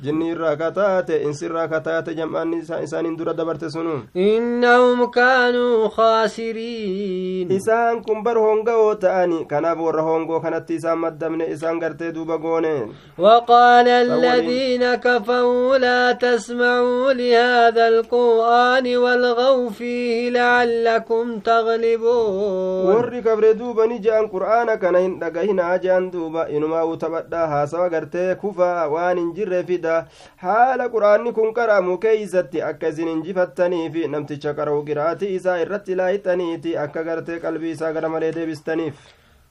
jinni 0.00 0.28
irraa 0.34 0.56
kataate 0.56 1.16
insi 1.22 1.44
irraa 1.48 1.68
kataate 1.68 2.14
jam'aanni 2.20 2.58
isaaniin 2.84 3.16
dura 3.18 3.34
dabarte 3.34 3.70
sunu 3.70 3.96
innahum 4.14 5.06
kaanuu 5.16 5.88
khaasiriin 5.96 7.50
isaan 7.58 8.02
kun 8.06 8.22
bar 8.24 8.36
honga'oo 8.46 8.94
ta'ani 9.04 9.44
kanaaf 9.52 9.78
warra 9.86 10.02
hongoo 10.08 10.40
kanatti 10.40 10.74
isaan 10.80 10.98
maddamne 11.04 11.46
isaan 11.54 11.78
gartee 11.80 12.12
duuba 12.12 12.38
goone 12.38 12.74
وقال 13.18 13.88
الذين 13.88 14.94
كفروا 14.94 15.76
لا 15.78 16.12
تسمعوا 16.12 17.12
لهذا 17.12 17.88
القرآن 17.88 18.96
والغوا 18.96 19.70
فيه 19.70 20.30
لعلكم 20.30 21.38
تغلبون 21.38 22.86
warri 22.86 23.22
kabre 23.22 23.54
duuba 23.54 23.86
ni 23.86 23.98
je'an 24.00 24.28
qur'aana 24.28 24.76
kana 24.82 24.98
hin 25.04 25.18
dhagahinaa 25.20 25.78
je'an 25.78 26.10
duuba 26.10 26.48
inumaa 26.48 26.84
utabadhaa 26.84 27.46
haasawa 27.52 27.88
gartee 27.94 28.34
kufaa 28.34 28.88
waan 28.88 29.18
hin 29.18 29.32
jirre 29.36 29.62
fida 29.64 29.91
haala 30.44 30.88
quraanni 30.94 31.32
kun 31.38 31.54
qara'amu 31.58 31.96
keeysatti 32.04 32.62
akka 32.70 32.88
isin 32.94 33.08
injifattaniifi 33.16 34.08
namticha 34.16 34.54
qara'u 34.60 34.84
qiraatii 34.90 35.32
isaa 35.40 35.58
irratti 35.64 35.94
laayixaniiti 36.02 36.76
akka 36.86 37.02
gartee 37.10 37.38
qalbii 37.46 37.74
isaa 37.78 37.92
gara 37.98 38.08
malee 38.16 38.32
deebistaniif 38.38 39.08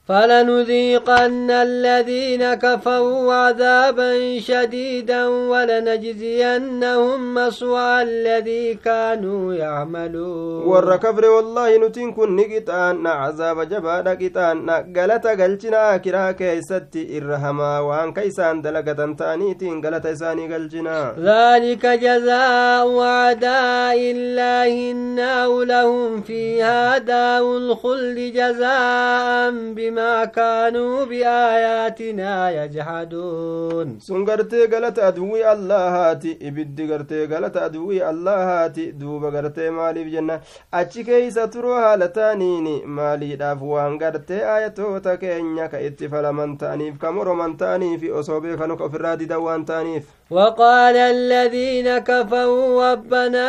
فلنذيقن 0.08 1.50
الذين 1.50 2.54
كفروا 2.54 3.34
عذابا 3.34 4.40
شديدا 4.40 5.26
ولنجزينهم 5.26 7.34
مسوى 7.34 8.02
الذي 8.02 8.74
كانوا 8.74 9.54
يعملون. 9.54 10.64
ور 10.66 10.96
كفر 10.96 11.24
والله 11.24 11.76
نتين 11.76 12.12
كن 12.12 12.36
نقطان 12.36 13.06
عذاب 13.06 13.68
جبا 13.68 14.02
نقطان 14.02 14.70
قلت 14.96 15.26
قلجنا 15.26 15.96
كرا 15.96 16.30
كيست 16.32 16.96
إرهما 17.16 17.80
وان 17.80 18.12
كيسان 18.12 18.62
دلقة 18.62 19.14
تانيتين 19.18 19.80
قلت 19.86 20.06
إساني 20.06 20.54
قلجنا 20.54 21.14
ذلك 21.18 21.86
جزاء 21.86 23.00
أعداء 23.00 23.98
الله 24.16 24.90
النار 24.90 25.64
لهم 25.64 26.20
فيها 26.20 26.98
دار 26.98 27.56
الخلد 27.56 28.18
جزاء 28.38 29.50
بما 29.50 29.91
بما 29.92 30.24
كانوا 30.24 31.04
بآياتنا 31.04 32.64
يجحدون. 32.64 33.98
سنغرت 34.00 34.54
غلط 34.74 34.98
أدوي 34.98 35.52
الله 35.52 36.10
إبد 36.48 36.78
غرت 36.90 37.12
غلط 37.12 37.56
أدوي 37.56 38.10
الله 38.10 38.66
دوب 38.66 39.24
غرت 39.24 39.58
مالي 39.60 40.04
بجنة. 40.04 40.40
أتش 40.74 40.98
كي 40.98 41.30
ستروها 41.30 41.96
لتانيني 41.96 42.82
مالي 42.86 43.36
دافوان 43.36 43.98
غرت 44.02 44.30
آياتو 44.30 44.98
تكينيك 44.98 45.74
اتفال 45.74 46.32
من 46.32 46.58
تانيف 46.58 46.96
كامور 47.02 47.32
من 47.32 47.56
تانيف 47.56 48.04
أصابيك 48.04 48.60
نكفراد 48.62 49.22
دوان 49.28 49.64
تانيف. 49.64 50.04
وقال 50.30 50.96
الذين 50.96 51.98
كفوا 51.98 52.92
ربنا 52.92 53.46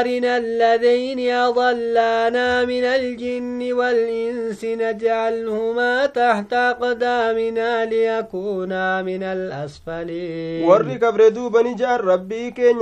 أرنا 0.00 0.36
الذين 0.36 1.30
أضلانا 1.30 2.64
من 2.64 2.84
الجن 2.84 3.72
والإنس 3.72 4.64
نجعلهم 4.64 5.75
نجعلهما 5.76 6.06
تحت 6.06 6.52
أقدامنا 6.52 7.84
ليكونا 7.84 9.02
من 9.02 9.22
الأسفلين 9.22 10.66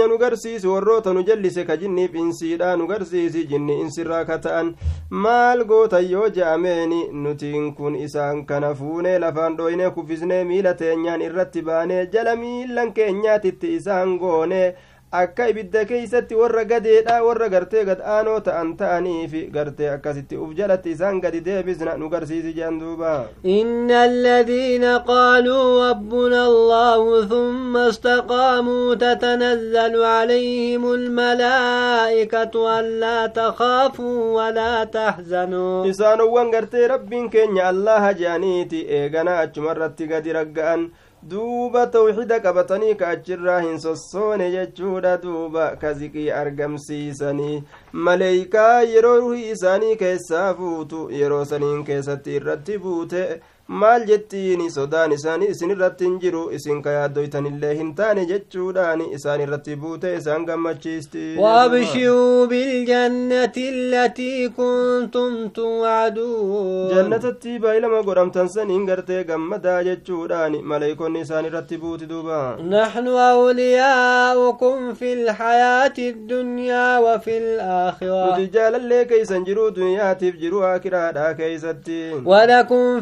nu 0.09 0.19
garsiisi 0.19 0.67
warroota 0.69 1.13
nu 1.13 1.23
jallise 1.23 1.65
ka 1.67 1.77
jinniif 1.77 2.15
insiidha 2.15 2.77
nu 2.77 2.87
garsiisi 2.87 3.47
jinni 3.47 3.81
insirraa 3.81 4.25
ka 4.25 4.39
ta'an 4.39 4.75
maal 5.11 5.65
gootan 5.65 6.05
yoo 6.11 6.29
je'ameeni 6.29 7.01
nutiin 7.13 7.75
kun 7.75 7.95
isaan 7.97 8.45
kana 8.47 8.75
fuunee 8.75 9.19
lafaan 9.19 9.57
dhoyne 9.59 9.91
kuffisnee 9.91 10.45
miila 10.45 10.75
teenyaan 10.75 11.23
irratti 11.29 11.63
baanee 11.63 12.07
jala 12.13 12.37
miilan 12.37 12.93
keenyaatitti 12.93 13.75
isaan 13.77 14.19
goone 14.19 14.75
akka 15.23 15.49
ibidda 15.53 15.85
keeysatti 15.91 16.35
warra 16.41 16.65
gadeedha 16.71 17.17
warra 17.27 17.49
gartee 17.55 17.85
gad 17.89 18.01
aanoo 18.15 18.41
ta'an 18.47 18.71
ta'aniif 18.81 19.33
gartee 19.57 19.91
akkasitti 19.97 20.37
uf 20.45 20.55
jalatti 20.61 20.91
isaan 20.97 21.21
gadi 21.25 21.41
deebisna 21.49 21.97
nu 21.99 22.09
garsiisi 22.15 22.53
jedhan 22.59 22.79
duuba 22.81 23.13
إن 23.45 23.91
الذين 23.91 24.85
قالوا 24.85 25.91
ربنا 25.91 26.47
الله 26.47 27.27
ثم 27.27 27.77
استقاموا 27.77 28.95
تتنزل 28.95 29.95
عليهم 30.03 30.85
الملائكة 30.93 32.55
ألا 32.81 33.27
تخافوا 33.27 34.19
ولا 34.37 34.85
تحزنوا 34.85 35.87
isaanowwan 35.91 36.51
gartee 36.51 36.87
rabbiin 36.89 37.31
keenya 37.31 37.69
allaha 37.69 38.13
je'aniiti 38.15 38.87
eeganaa 38.99 39.39
achumarratti 39.47 40.07
gadi 40.07 40.33
ragga'an 40.33 40.91
duuba 41.29 41.87
tawxida 41.87 42.41
qabatanii 42.41 42.95
ka 42.95 43.09
achirraa 43.09 43.61
hin 43.61 43.79
sossoone 43.81 44.51
jechuudha 44.55 45.13
duuba 45.23 45.69
ka 45.81 45.93
ziqii 46.01 46.31
argamsiisanii 46.41 47.63
maleeykaa 48.09 48.83
yeroo 48.95 49.17
ruhii 49.21 49.51
isaanii 49.55 49.97
keessaa 50.03 50.55
fuutu 50.59 51.09
yeroo 51.21 51.45
saniin 51.53 51.85
keessatti 51.85 52.37
irratti 52.41 52.79
buute 52.79 53.23
maal 53.69 54.03
jettiini 54.09 54.71
sodaan 54.71 55.13
isaanii 55.17 55.47
isin 55.53 55.71
irratti 55.75 56.05
hin 56.05 56.17
jiru 56.23 56.41
isin 56.57 56.83
ka 56.87 56.91
yaaddoytanillee 56.97 57.71
hin 57.79 57.95
taane 58.01 58.25
jechuudhaan 58.31 59.01
isaan 59.19 59.41
irratti 59.45 59.77
buute 59.85 60.11
isaan 60.17 60.45
gammachiisti 60.51 61.25
وأبشروا 61.39 62.47
بالجنة 62.47 63.53
التي 63.57 64.49
كنتم 64.49 65.49
توعدون 65.49 66.91
jannatatti 66.95 67.59
baay'ilama 67.65 68.03
godhamtan 68.09 68.49
saniin 68.49 68.85
gartee 68.87 69.25
gammadaa 69.25 69.83
jechuudhaan 69.89 70.59
maleeykonni 70.63 71.21
isaan 71.21 71.45
irratti 71.51 71.79
buuti 71.79 72.07
duuba 72.13 72.57
نحن 72.71 73.09
أولياؤكم 73.09 74.95
في 74.95 75.13
الحياة 75.13 75.95
الدنيا 75.99 76.99
وفي 76.99 77.39
الآخرة 77.39 78.37
nuti 78.37 78.51
jaalallee 78.55 79.05
keeysan 79.05 79.45
jiruu 79.45 79.71
duniyaatiif 79.77 80.35
jiruu 80.43 80.63
akiraadhaa 80.75 81.35
keeysatti 81.35 82.23
ولكم 82.27 83.01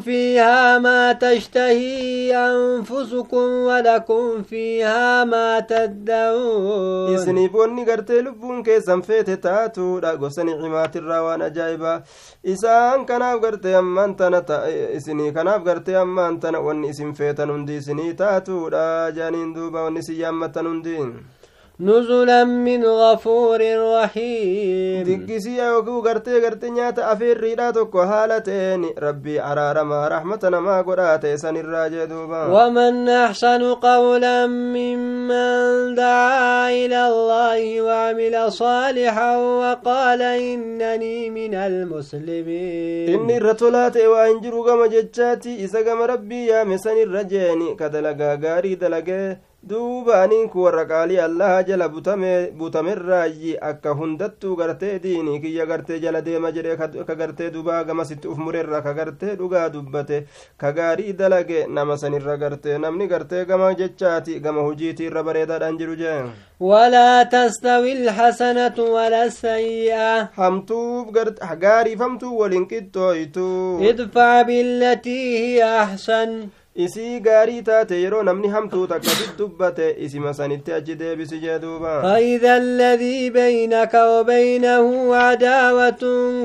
فيها 0.51 0.79
ما 0.79 1.13
تشتهي 1.13 2.35
أنفسكم 2.35 3.47
ولكم 3.69 4.43
فيها 4.43 5.23
ما 5.23 5.59
تدعون 5.59 7.15
isiniif 7.15 7.53
wanni 7.55 7.85
gartee 7.89 8.21
lubbuun 8.25 8.59
keessan 8.67 9.01
feete 9.07 9.37
taatuudha 9.45 10.11
gosa 10.23 10.43
nicimaatirraa 10.43 11.21
waan 11.27 11.41
ajaa'ibaa 11.47 11.95
isaan 12.53 13.05
kanaaf 13.09 13.39
gartee 13.45 13.75
ammaan 13.81 14.15
tana 14.19 14.43
isinii 14.97 15.31
kanaaf 15.37 15.63
gartee 15.69 15.97
ammaan 16.03 16.39
tana 16.43 16.59
wanni 16.67 16.91
isin 16.93 17.13
feetan 17.19 17.49
hundi 17.55 17.79
isinii 17.81 18.13
taatuudha 18.23 18.85
jaaniin 19.19 19.53
duuba 19.55 19.87
wanni 19.87 20.03
isin 20.05 20.19
yaammattan 20.23 20.67
نزلا 21.80 22.44
من 22.44 22.84
غفور 22.84 23.60
رحيم. 23.94 25.02
دقسي 25.02 25.56
يوكو 25.56 25.98
غرتي 26.00 26.38
غرتي 26.38 26.70
نيات 26.70 26.98
أفير 26.98 27.40
ريدا 27.40 27.70
توكو 27.70 28.02
ربي 28.98 29.40
عرار 29.40 29.84
ما 29.84 30.08
رحمتنا 30.08 30.60
ما 30.60 30.82
قراتي 30.82 31.36
سن 31.36 31.56
الراجع 31.56 32.04
دوبا 32.04 32.46
ومن 32.46 33.08
أحسن 33.08 33.74
قولا 33.74 34.46
ممن 34.46 35.94
دعا 35.94 36.70
إلى 36.70 37.06
الله 37.06 37.82
وعمل 37.82 38.52
صالحا 38.52 39.36
وقال 39.36 40.22
إنني 40.22 41.30
من 41.30 41.54
المسلمين. 41.54 43.20
إني 43.20 43.38
رتولاتي 43.38 44.06
وأنجرو 44.06 44.66
غم 44.66 44.86
جتشاتي 44.86 45.66
غم 45.86 46.02
ربي 46.02 46.46
يامي 46.46 46.78
سن 46.78 47.02
الرجيني 47.02 47.74
كدلقا 47.74 48.38
غاري 48.44 48.74
دلقا 48.74 49.51
duuba 49.70 50.14
aniin 50.22 50.48
kun 50.52 50.62
warra 50.64 50.84
qaalii 50.90 51.18
allaha 51.24 51.62
jala 51.66 51.86
butamerraayyi 52.60 53.52
akka 53.68 53.94
hundattuu 53.98 54.56
gartee 54.60 54.94
diinii 55.04 55.38
kiyya 55.44 55.66
gartee 55.70 55.98
jala 56.04 56.22
deema 56.28 56.50
jedhe 56.56 56.76
ka 57.10 57.14
gartee 57.20 57.50
dubaa 57.56 57.84
gamasitti 57.90 58.28
uf 58.32 58.38
murerra 58.46 58.80
ka 58.86 58.94
gartee 58.98 59.36
dhugaa 59.42 59.68
dubbate 59.74 60.26
ka 60.62 60.72
gaarii 60.78 61.12
dalage 61.20 61.66
nama 61.76 61.96
sanirra 62.04 62.36
gartee 62.42 62.78
namni 62.86 63.06
gartee 63.12 63.44
gama 63.52 63.68
jechaati 63.82 64.40
gama 64.46 64.66
hujiitii 64.70 65.06
irra 65.10 65.22
bareedaadhaan 65.30 65.78
jiru 65.82 65.96
jee 66.02 66.22
ولا 66.62 67.22
تستوي 67.22 67.92
الحسنة 67.92 68.78
ولا 68.78 69.24
السيئة 69.24 70.28
همتوب 70.38 71.18
غاري 71.64 71.96
فمتو 71.96 72.34
ولين 72.34 72.68
ادفع 73.82 74.42
بالتي 74.42 75.38
هي 75.38 75.64
أحسن 75.82 76.48
isii 76.74 77.20
gaarii 77.20 77.62
taate 77.62 77.96
yeroo 78.02 78.22
namni 78.22 78.48
hamtuu 78.48 78.86
takka 78.86 79.10
dubbate 79.38 79.86
isima 80.06 80.32
sanitti 80.34 80.72
achi 80.72 80.94
deebisi 81.00 81.38
jee 81.40 81.58
duuba 81.64 82.02
فإذا 82.02 82.56
الذي 82.56 83.30
بينك 83.30 83.94
وبينه 83.94 85.16
عداوة 85.16 86.02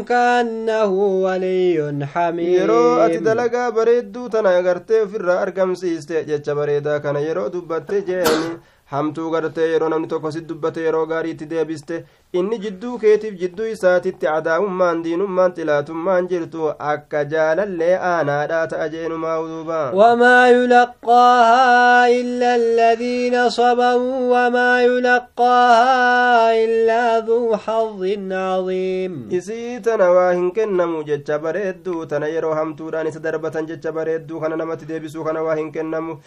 كأنه 0.08 0.92
ولي 1.26 2.06
حميم 2.14 2.54
yeroo 2.60 3.02
ati 3.06 3.20
dalagaa 3.20 3.72
bareedduu 3.72 4.30
tana 4.30 4.50
agartee 4.60 5.02
ofirraa 5.02 5.40
argamsiiste 5.46 6.26
jecha 6.26 6.56
bareedaa 6.56 7.00
kana 7.00 7.20
yeroo 7.20 7.50
dubbatte 7.50 8.02
jeeni 8.10 8.50
hamtuu 8.92 9.30
gartee 9.32 9.70
yeroo 9.72 9.90
namni 9.90 10.08
tokko 10.08 10.32
si 10.32 10.42
dubbate 10.50 10.82
yeroo 10.88 11.06
gaariitti 11.06 11.46
deebiste 11.54 12.04
inni 12.34 12.58
jidduu 12.60 12.98
keetiif 13.02 13.36
jidduu 13.42 13.66
isaatitti 13.74 14.26
cadaa'ummaan 14.28 14.98
diinummaan 15.04 15.54
xilaatummaan 15.58 16.26
jirtu 16.32 16.66
akka 16.94 17.22
jaalallee 17.34 17.94
aanaadhaa 18.10 18.66
ta'a 18.74 18.88
jeenumaa 18.96 19.36
uduuba 19.44 19.78
wamaa 20.00 20.48
yulaqqaahaa 20.56 22.10
illa 22.16 22.50
alladhiina 22.60 23.44
sabaruu 23.58 24.18
wamaa 24.34 24.82
yulaqqaahaa 24.88 26.52
illaa 26.66 27.22
duu 27.30 27.56
xadin 27.68 28.28
caziim 28.36 29.16
isii 29.40 29.80
tana 29.88 30.12
waa 30.18 30.28
hin 30.34 30.52
kennamu 30.60 31.04
jecha 31.12 31.40
bareedduu 31.48 32.06
tana 32.16 32.28
yeroo 32.36 32.54
hamtuudhaan 32.60 33.08
isa 33.14 33.20
darbatan 33.30 33.72
jecha 33.72 33.92
bareedduu 34.00 34.40
kana 34.44 34.56
namatti 34.64 34.86
deebisuu 34.92 35.24
kana 35.30 35.44
waa 35.48 35.56
hin 35.62 35.72
kennamu 35.80 36.20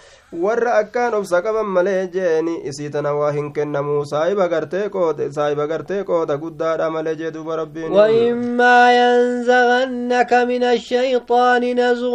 warra 0.46 0.74
akkaan 0.80 1.14
obsa 1.20 1.42
qaban 1.48 1.68
malee 1.76 2.00
jeeni 2.18 2.56
isii 2.72 2.90
tana 2.98 3.14
waa 3.20 3.30
hin 3.38 3.52
kennamu 3.60 4.00
saahiba 4.14 4.48
gartee 4.56 4.84
qoote 4.98 5.30
saahiba 5.38 5.66
gartee 5.74 5.88
gartee 5.90 6.04
qooda 6.04 6.36
guddaadha 6.42 6.90
malee 6.90 7.16
jee 7.16 7.30
duuba 7.30 7.56
rabbiin 7.56 7.92
وإما 7.92 8.92
ينزغنك 9.00 10.32
من 10.32 10.62
الشيطان 10.62 11.62
نزغ 11.80 12.14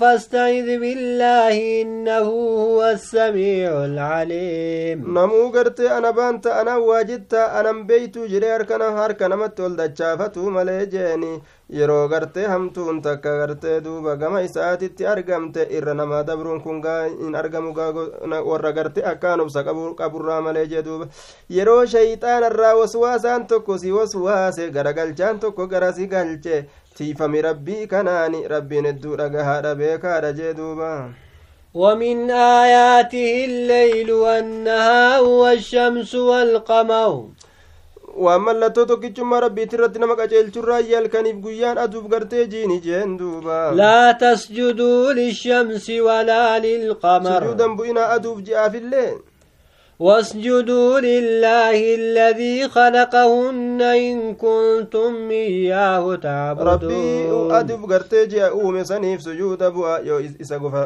فاستعذ 0.00 0.66
بالله 0.80 1.82
إنه 1.82 2.28
هو 2.62 2.84
السميع 2.84 3.84
العليم 3.84 4.98
نمو 5.18 5.50
قرتي 5.50 5.98
أنا 5.98 6.10
بانت 6.10 6.46
أنا 6.46 6.76
واجدت 6.76 7.34
أنا 7.34 7.72
بيت 7.72 8.18
جري 8.18 8.54
أركنا 8.54 8.88
هاركنا 8.88 9.36
متول 9.36 9.76
دجافتو 9.76 10.50
ملي 10.50 10.86
جيني 10.86 11.42
yeroo 11.68 12.08
gartee 12.08 12.46
hamtuun 12.46 13.02
takka 13.02 13.30
gartee 13.38 13.80
duuba 13.84 14.16
gama 14.16 14.40
isaatitti 14.40 15.06
argamte 15.06 15.66
irra 15.76 15.94
namaa 15.94 16.22
dabruun 16.22 16.60
kun 16.62 16.80
hin 17.22 17.34
argamu 17.34 17.74
warra 18.50 18.72
gartee 18.72 19.02
akkaan 19.02 19.40
obsa 19.40 19.64
qaburraa 19.64 20.40
malee 20.40 20.66
jee 20.72 20.82
duuba 20.82 21.08
yeroo 21.50 21.82
shayxaanarraa 21.94 22.74
waswaasaan 23.16 23.46
tokko 23.46 23.78
si 23.78 23.92
waswaase 23.92 24.70
garagalchaan 24.70 25.38
tokko 25.40 25.66
gara 25.66 25.92
si 25.92 26.06
galche 26.06 26.64
tiifami 26.96 27.42
rabbii 27.42 27.86
kanaani 27.86 28.48
rabbiin 28.48 28.86
hedduu 28.86 29.16
dhagahaadha 29.16 29.74
beekaadha 29.74 30.32
jee 30.32 30.54
duuba 30.54 31.10
ومن 31.76 32.30
آياته 32.30 33.44
الليل 33.44 34.12
والنهار 34.12 35.22
والشمس 35.24 36.14
والقمر 36.14 37.24
waan 38.16 38.40
mallattoo 38.40 38.84
tokkichummaa 38.88 39.40
rabbiiti 39.44 39.76
irratti 39.76 39.98
nama 40.00 40.16
qaceelchurraa 40.16 40.80
yaalkaniif 40.80 41.36
guyyaan 41.44 41.78
aduuf 41.78 42.06
gartee 42.08 42.46
jiini 42.52 42.80
jeen 42.80 43.18
duuba 43.18 43.72
laa 43.80 44.14
tasjuduu 44.14 45.12
lishamsi 45.12 46.00
walaa 46.00 46.58
lilqamar 46.58 47.42
sujuudan 47.42 47.76
bu'inaa 47.76 48.08
aduuf 48.16 48.38
ji'aafillee 48.46 49.10
واسجدوا 49.98 51.00
لله 51.00 51.94
الذي 51.94 52.68
خلقهن 52.68 53.82
إن 53.82 54.34
كنتم 54.34 55.30
إياه 55.30 56.14
تعبدون. 56.14 56.68
ربي 56.68 57.56
أدب 57.58 57.92
قرتي 57.92 58.26
جاء 58.26 58.50
أومي 58.50 58.84
سنيف 58.84 59.22
سجود 59.22 59.62
أبوا 59.62 59.98
يو 59.98 60.20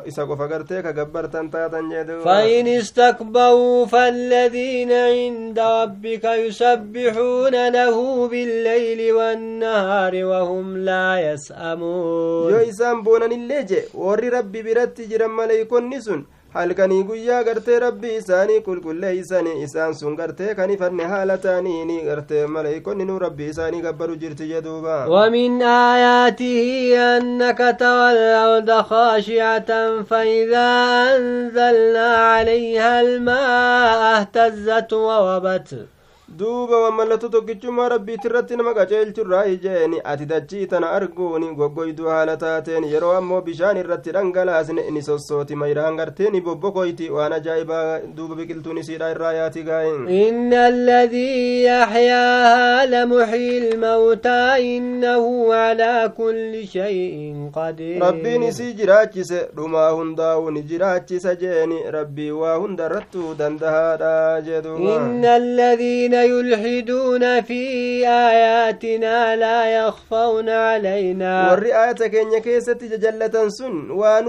إسا 0.09 0.23
قفا 0.23 0.47
قرتي 0.47 0.83
جدوا 0.83 2.25
فإن 2.25 2.67
استكبروا 2.67 3.87
فالذين 3.87 4.93
عند 4.93 5.59
ربك 5.59 6.25
يسبحون 6.25 7.69
له 7.69 8.29
بالليل 8.29 9.13
والنهار 9.13 10.25
وهم 10.25 10.77
لا 10.79 11.33
يسأمون. 11.33 12.53
يو 12.53 12.59
إسان 12.71 13.03
بونن 13.03 13.33
الليجي. 13.33 13.83
وري 13.95 14.29
ربي 14.29 14.63
برتي 14.63 15.07
جرم 15.07 15.37
مليكون 15.37 15.91
نسون. 15.91 16.27
Halkanii 16.55 17.03
guyyaa 17.09 17.43
gartee 17.49 17.79
rabbii 17.83 18.15
isaanii 18.21 18.61
qulqulleeysanii 18.69 19.63
isaan 19.67 19.93
sun 19.99 20.17
gartee 20.21 20.55
kan 20.61 20.71
ifanne 20.75 21.05
haala 21.13 21.37
ta'aniini 21.45 21.99
gartee 22.09 22.47
maleeykonni 22.55 23.05
nu 23.11 23.19
rabbii 23.25 23.49
isaanii 23.53 23.81
gabbaru 23.87 24.17
jirti 24.23 24.49
jeduuba 24.53 24.97
ومن 25.09 25.63
آياته 25.63 26.59
أنك 27.17 27.59
ترى 27.79 28.11
الأرض 28.13 28.71
خاشعة 28.91 30.03
فإذا 30.11 30.69
أنزلنا 31.17 32.09
عليها 32.17 33.01
الماء 33.01 34.01
اهتزت 34.21 34.93
وربت 34.93 35.71
duuba 36.41 36.79
wammallattu 36.83 37.29
tokkichummaa 37.35 37.89
rabbiiti 37.93 38.27
irratti 38.29 38.57
nama 38.57 38.73
qaceelchurraa 38.79 39.45
ijeeni 39.55 39.99
ati 40.13 40.27
dachii 40.33 40.67
tana 40.73 40.91
arguuni 40.99 41.49
goggoyduu 41.59 42.09
haala 42.13 42.37
taateen 42.43 42.85
yeroo 42.93 43.11
ammoo 43.17 43.41
bishaan 43.49 43.77
irratti 43.83 44.11
dhangalaasne 44.17 44.85
ni 44.95 45.03
sossooti 45.09 45.55
mayraan 45.63 45.97
gartee 46.01 46.31
ni 46.37 46.41
bobbokoyti 46.47 47.11
waan 47.17 47.33
ajaa'ibaa 47.39 47.99
duuba 48.17 48.35
biqiltuun 48.39 48.79
isiidha 48.85 49.11
irraa 49.17 49.33
yaati 49.39 49.63
gaayin 49.69 50.09
inna 50.21 50.63
alladhii 50.71 51.65
yaxyaahaa 51.65 52.87
lamuxyi 52.95 53.51
ilmawtaa 53.59 54.59
innahu 54.71 55.35
calaa 55.51 56.09
kulli 56.21 56.65
shay'in 56.77 57.51
qadiir 57.59 58.01
rabbiin 58.07 58.43
isii 58.49 58.73
jiraachise 58.81 59.43
dhumaa 59.61 59.91
hundaa'u 59.99 60.51
ni 60.57 60.63
jiraachisa 60.73 61.35
jeeni 61.45 61.83
rabbii 61.99 62.31
waa 62.41 62.57
hunda 62.65 62.87
irrattuu 62.91 63.35
dandahaadha 63.45 64.41
jeduuba 64.51 64.97
inna 64.97 65.35
alladhiina 65.43 66.25
يلحدون 66.31 67.41
في 67.49 67.63
آياتنا 68.09 69.37
لا 69.37 69.59
يخفون 69.79 70.49
علينا 70.49 71.33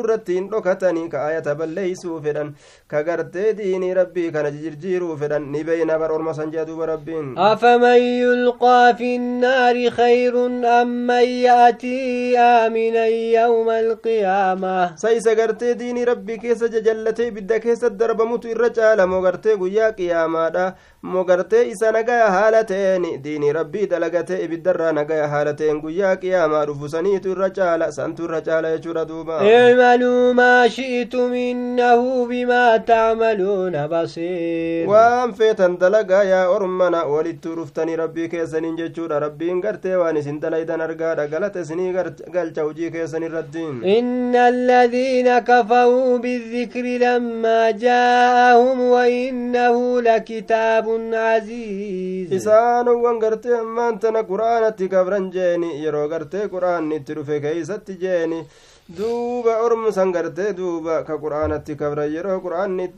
irrattiin 0.01 0.49
dhokatanii 0.51 1.09
ka 1.13 1.17
aayata 1.25 1.55
balleeysuu 1.55 2.21
fedhan 2.25 2.49
ka 2.91 3.03
gartee 3.07 3.53
diinii 3.59 3.93
rabbii 3.99 4.31
kana 4.35 4.51
jirjiiruu 4.51 5.17
fedhan 5.21 5.43
ni 5.53 5.63
beeyna 5.69 5.99
bar 5.99 6.11
orma 6.17 6.33
san 6.39 6.51
jee 6.51 6.65
duuba 6.69 6.85
rabbiin 6.93 7.35
أفمن 7.37 8.01
يلقى 8.23 8.95
في 8.97 9.15
النار 9.15 9.89
خير 9.89 10.45
أم 10.81 11.07
من 11.07 11.23
يأتي 11.47 12.37
آمنا 12.39 13.05
يوم 13.39 13.69
القيامة 13.69 14.95
jajallatee 16.71 17.27
ibidda 17.27 17.59
keessa 17.59 17.89
darbamutu 17.89 18.47
irra 18.53 18.69
caala 18.77 19.07
moo 19.07 19.21
gartee 19.21 19.55
guyyaa 19.61 19.91
qiyaamaadha 19.99 20.65
moo 21.13 21.23
isa 21.91 21.99
nagaya 21.99 22.31
haala 22.31 22.63
ta'een 22.63 23.21
diinii 23.23 23.51
rabbii 23.53 23.87
dalagatee 23.87 24.43
ibiddarraa 24.45 24.91
nagaya 24.95 25.27
haala 25.27 25.53
ta'een 25.53 25.81
guyyaa 25.81 26.15
qiyaamaa 26.21 26.65
dhufu 26.65 26.89
saniitu 26.93 27.31
irra 27.33 27.49
caala 27.57 27.91
santu 27.91 28.23
irra 28.27 28.41
caala 28.41 28.71
jechuudha 28.77 29.05
duuba 29.05 29.41
اعملوا 29.41 30.33
ما 30.33 30.67
شئتم 30.67 31.33
إنه 31.33 32.25
بما 32.25 32.77
تعملون 32.77 33.87
بصير 33.87 34.87
feetan 35.37 35.77
dalagaa 35.79 36.23
yaa 36.23 36.47
ormana 36.49 37.03
walitti 37.03 37.55
dhuftanii 37.55 37.95
rabbii 37.95 38.29
keessaniin 38.29 38.77
jechuudha 38.77 39.19
rabbiin 39.19 39.61
gartee 39.61 39.95
waan 39.95 40.17
isin 40.17 40.39
dalaydan 40.39 40.81
argaadha 40.81 41.27
galata 41.27 41.59
isinii 41.61 41.91
galcha 42.31 42.63
hujii 42.63 42.91
keessan 42.91 43.23
irrattiin 43.23 43.83
إن 43.83 44.35
الذين 44.35 45.39
كفروا 45.39 46.17
بالذكر 46.17 46.85
لما 47.05 47.71
جاءهم 47.71 48.81
وإنه 48.81 50.01
لكتاب 50.01 50.85
عزيز 51.13 51.70
isaanowwan 52.37 53.19
gartee 53.19 53.55
ammaan 53.59 53.99
tana 53.99 54.23
qur'aanatti 54.23 54.87
kabran 54.89 55.31
jeeni 55.35 55.69
yeroo 55.83 56.07
gartee 56.09 56.47
qur'aanni 56.53 56.95
itti 57.01 57.13
dhufe 57.15 57.39
keeysatti 57.45 57.95
jeeni 58.03 58.39
duuba 58.97 59.53
ormusan 59.65 60.11
gartee 60.11 60.53
duuba 60.57 61.03
ka 61.07 61.17
qur'aanatti 61.23 61.75
kabran 61.81 62.11
yeroo 62.15 62.39
qur'aanni 62.45 62.89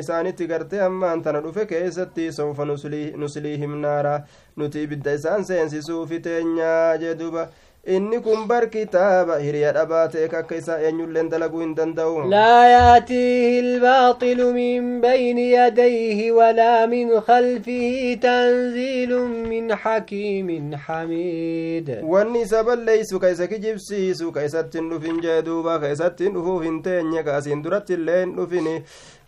isaanitti 0.00 0.46
gartee 0.52 0.80
ammaan 0.88 1.22
tana 1.22 1.40
dhufe 1.46 1.66
keessatti 1.66 2.30
sawfa 2.38 2.64
nusliihim 2.66 3.80
naara 3.86 4.14
nuti 4.56 4.82
ibidda 4.86 5.12
isaan 5.20 5.44
seensisuufi 5.44 6.20
teenyaa 6.20 6.96
jee 7.04 7.14
duuba 7.18 7.48
inni 7.84 8.20
kun 8.22 8.46
bar 8.46 8.70
kitaaba 8.70 9.38
hiriya 9.42 9.72
dhabaa 9.74 10.06
ta'e 10.08 10.28
akka 10.40 10.54
isaa 10.56 10.78
eenyulleen 10.86 11.28
dalaguu 11.30 11.60
hin 11.60 11.74
danda'u. 11.74 12.28
Laa 12.30 12.66
yaatiihi 12.70 13.58
albaaxilu 13.62 14.52
min 14.54 15.00
bayni 15.02 15.50
yadayhi 15.52 16.30
walaa 16.30 16.86
min 16.86 17.10
khalfihi 17.26 18.16
tanziilun 18.22 19.32
min 19.48 19.70
hakiimin 19.84 20.74
hamiid. 20.86 21.90
Wanni 22.14 22.42
isa 22.46 22.62
balleeysu 22.64 23.18
ka 23.20 23.30
isa 23.34 23.46
kijibsiisu 23.50 24.30
ka 24.32 24.44
isatti 24.50 24.78
hin 24.78 24.90
dhufin 24.90 25.18
jee 25.26 25.42
duuba 25.42 25.80
ka 25.80 25.90
isatti 25.96 26.24
hin 26.30 26.34
dhufuuf 26.38 26.62
hin 26.62 26.82
teenye 26.86 27.22
ka 27.26 27.36
asiin 27.42 27.62
duratti 27.66 27.98
illee 27.98 28.20
hin 28.24 28.36
dhufini 28.38 28.76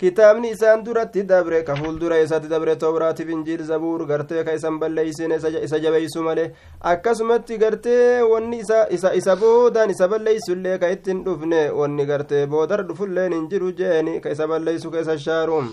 kitaabni 0.04 0.50
isaan 0.54 0.84
duratti 0.86 1.22
dabre 1.28 1.62
ka 1.66 1.74
fuuldura 1.80 2.18
isatti 2.24 2.48
dabre 2.52 2.74
toobraatiif 2.82 3.28
injiil 3.36 3.62
zabuur 3.70 4.04
gartee 4.10 4.44
ka 4.48 4.52
isan 4.58 4.78
balleeysine 4.82 5.36
isa 5.66 5.78
jabeeysu 5.84 6.22
male 6.26 6.44
akkasumatti 6.92 7.58
gartee 7.64 8.20
wanni 8.32 8.60
isa 8.60 9.12
isa 9.20 9.36
boodaan 9.42 9.90
isa 9.96 10.08
balleeysullee 10.14 10.78
ka 10.84 10.90
ittin 10.96 11.24
dhufne 11.24 11.62
wanni 11.80 12.06
gartee 12.12 12.46
boodar 12.46 12.82
dhufulleen 12.88 13.32
hin 13.38 13.48
jiru 13.52 13.72
jeeni 13.82 14.20
ka 14.20 14.30
isa 14.36 14.46
balleeysu 14.54 14.90
ka 14.96 15.00
isa 15.06 15.18
shaaruun 15.26 15.70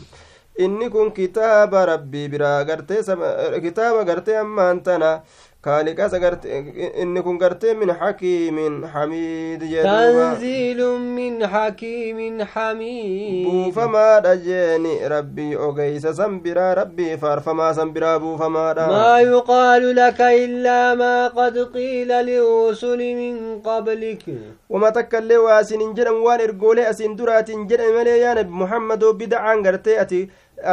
inni 0.63 0.89
kun 0.93 1.11
kitaaba 1.17 1.85
rabbii 1.91 2.27
biraa 2.35 2.63
gartee 2.71 3.01
kitaaba 3.67 4.03
gartee 4.09 4.37
ammaan 4.45 4.81
tana 4.87 5.11
kaaliqas 5.65 6.13
inni 7.01 7.21
kun 7.21 7.37
gartee 7.37 7.73
min 7.77 7.89
hakiimin 7.99 8.81
hamiid 8.93 9.61
tanziilun 9.83 11.01
min 11.17 11.35
hakiimin 11.53 12.39
hamiid 12.53 13.45
buufamaadha 13.49 14.33
jeeni 14.47 14.95
rabbii 15.13 15.55
ogeysa 15.67 16.13
san 16.13 16.39
biraa 16.41 16.73
rabbii 16.81 17.17
faarfamaa 17.23 17.73
san 17.79 17.91
biraa 17.93 18.17
buufamaadha 18.25 18.87
maa 18.95 19.19
yuqaalu 19.21 19.93
laka 20.01 20.33
illaa 20.33 20.95
maa 21.03 21.29
qad 21.37 21.61
qiila 21.77 22.23
liusuli 22.29 23.13
min 23.21 23.39
qablik 23.69 24.25
wama 24.69 24.91
takka 24.99 25.21
illee 25.25 25.37
waa 25.47 25.57
asin 25.61 25.79
hin 25.85 25.93
jedhan 25.99 26.21
waan 26.27 26.41
ergoolee 26.47 26.87
asin 26.93 27.17
duraatiin 27.21 27.67
jedhame 27.73 27.93
malee 27.99 28.17
yaa 28.25 28.33
nabi 28.41 28.49
muhammadoo 28.63 29.13
bidacaan 29.21 29.61
gartee 29.69 29.99
ati 30.05 30.21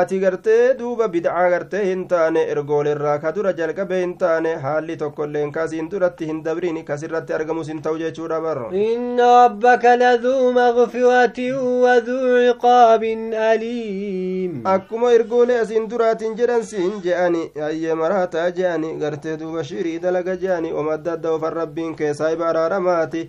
ati 0.01 0.19
gartee 0.21 0.75
duuba 0.79 1.09
bid'aa 1.09 1.49
gartee 1.51 1.85
hin 1.85 2.07
taane 2.09 2.41
ergoolerraa 2.55 3.19
ka 3.25 3.33
dura 3.37 3.53
jalqabe 3.61 4.01
hin 4.01 4.15
taane 4.23 4.55
haalli 4.65 4.97
tokkoilleen 5.03 5.53
kasiin 5.53 5.89
duratti 5.91 6.27
hin 6.31 6.43
dabrin 6.45 6.81
kasirratti 6.91 7.33
argamus 7.39 7.69
hin 7.73 7.83
ta'u 7.87 7.99
jechuudha 8.03 8.41
bar 8.47 8.59
inna 8.85 9.29
rabbaka 9.49 9.97
laduu 10.03 10.53
magfiratin 10.59 11.55
waduu 11.85 12.37
ciqaabin 12.47 13.23
aliim 13.51 14.61
akkuma 14.75 15.13
ergoolee 15.19 15.59
asiin 15.61 15.89
duraatiin 15.91 16.37
jedhan 16.43 16.65
siin 16.73 16.93
je'ani 17.07 17.43
ayye 17.71 17.95
maraataa 18.03 18.51
je'ani 18.61 18.93
gartee 19.05 19.37
duuba 19.41 19.65
shirii 19.71 19.99
dalaga 20.07 20.37
je'ani 20.45 20.73
oma 20.73 20.93
adda 20.99 21.13
adda 21.19 21.33
ofan 21.39 21.53
rabbiin 21.61 21.95
keessaa 22.03 22.31
iba 22.37 22.49
araaramaati 22.53 23.25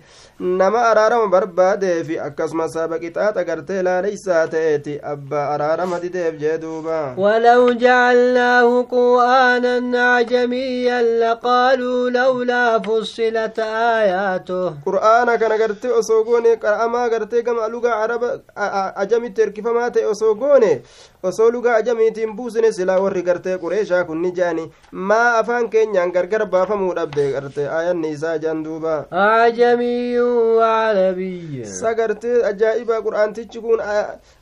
nama 0.62 0.84
araarama 0.90 1.28
barbaadeefi 1.36 2.18
akkasumas 2.28 2.72
saba 2.78 2.98
qixaaxa 3.04 3.44
gartee 3.52 3.82
laaleysaa 3.88 4.46
ta'eeti 4.56 4.98
abbaa 5.14 5.46
araarama 5.54 6.00
dideef 6.04 6.38
jee 6.42 6.49
دوبا 6.56 7.14
ولو 7.18 7.72
جعلناه 7.72 8.82
قرآنا 8.82 10.14
عجميا 10.14 11.02
لقالوا 11.02 12.10
لولا 12.10 12.78
فصلت 12.78 13.58
آياته 13.98 14.74
قرآن 14.86 15.36
كان 15.36 15.52
قرتي 15.62 15.88
أصوغوني 15.98 16.54
قرأما 16.54 17.02
قرتي 17.04 17.42
كما 17.42 17.68
لغة 17.68 17.88
عرب 17.90 18.40
أجمي 18.96 19.28
تركفمات 19.28 19.96
أصوغوني 19.98 20.82
osoo 21.22 21.50
lugaa 21.50 21.74
ajamiitiin 21.76 22.32
buusine 22.36 22.72
silaa 22.72 23.00
warri 23.00 23.22
gartee 23.22 23.56
qureeshaa 23.62 24.04
kun 24.08 24.22
ni 24.22 24.30
je'ani 24.36 24.62
maa 25.08 25.34
afaan 25.40 25.66
keenyaan 25.74 26.12
gargar 26.14 26.46
baafamuu 26.54 26.94
dhabde 26.98 27.26
garte 27.34 27.68
ayanni 27.78 28.10
isaa 28.16 28.38
jean 28.44 28.62
duuba 28.64 28.94
ajamiyyun 29.10 30.56
waarabiyya 30.60 31.66
sa 31.80 31.92
gartee 31.98 32.40
ajaa'iba 32.50 33.02
qur'aantichi 33.06 33.60
kun 33.66 33.82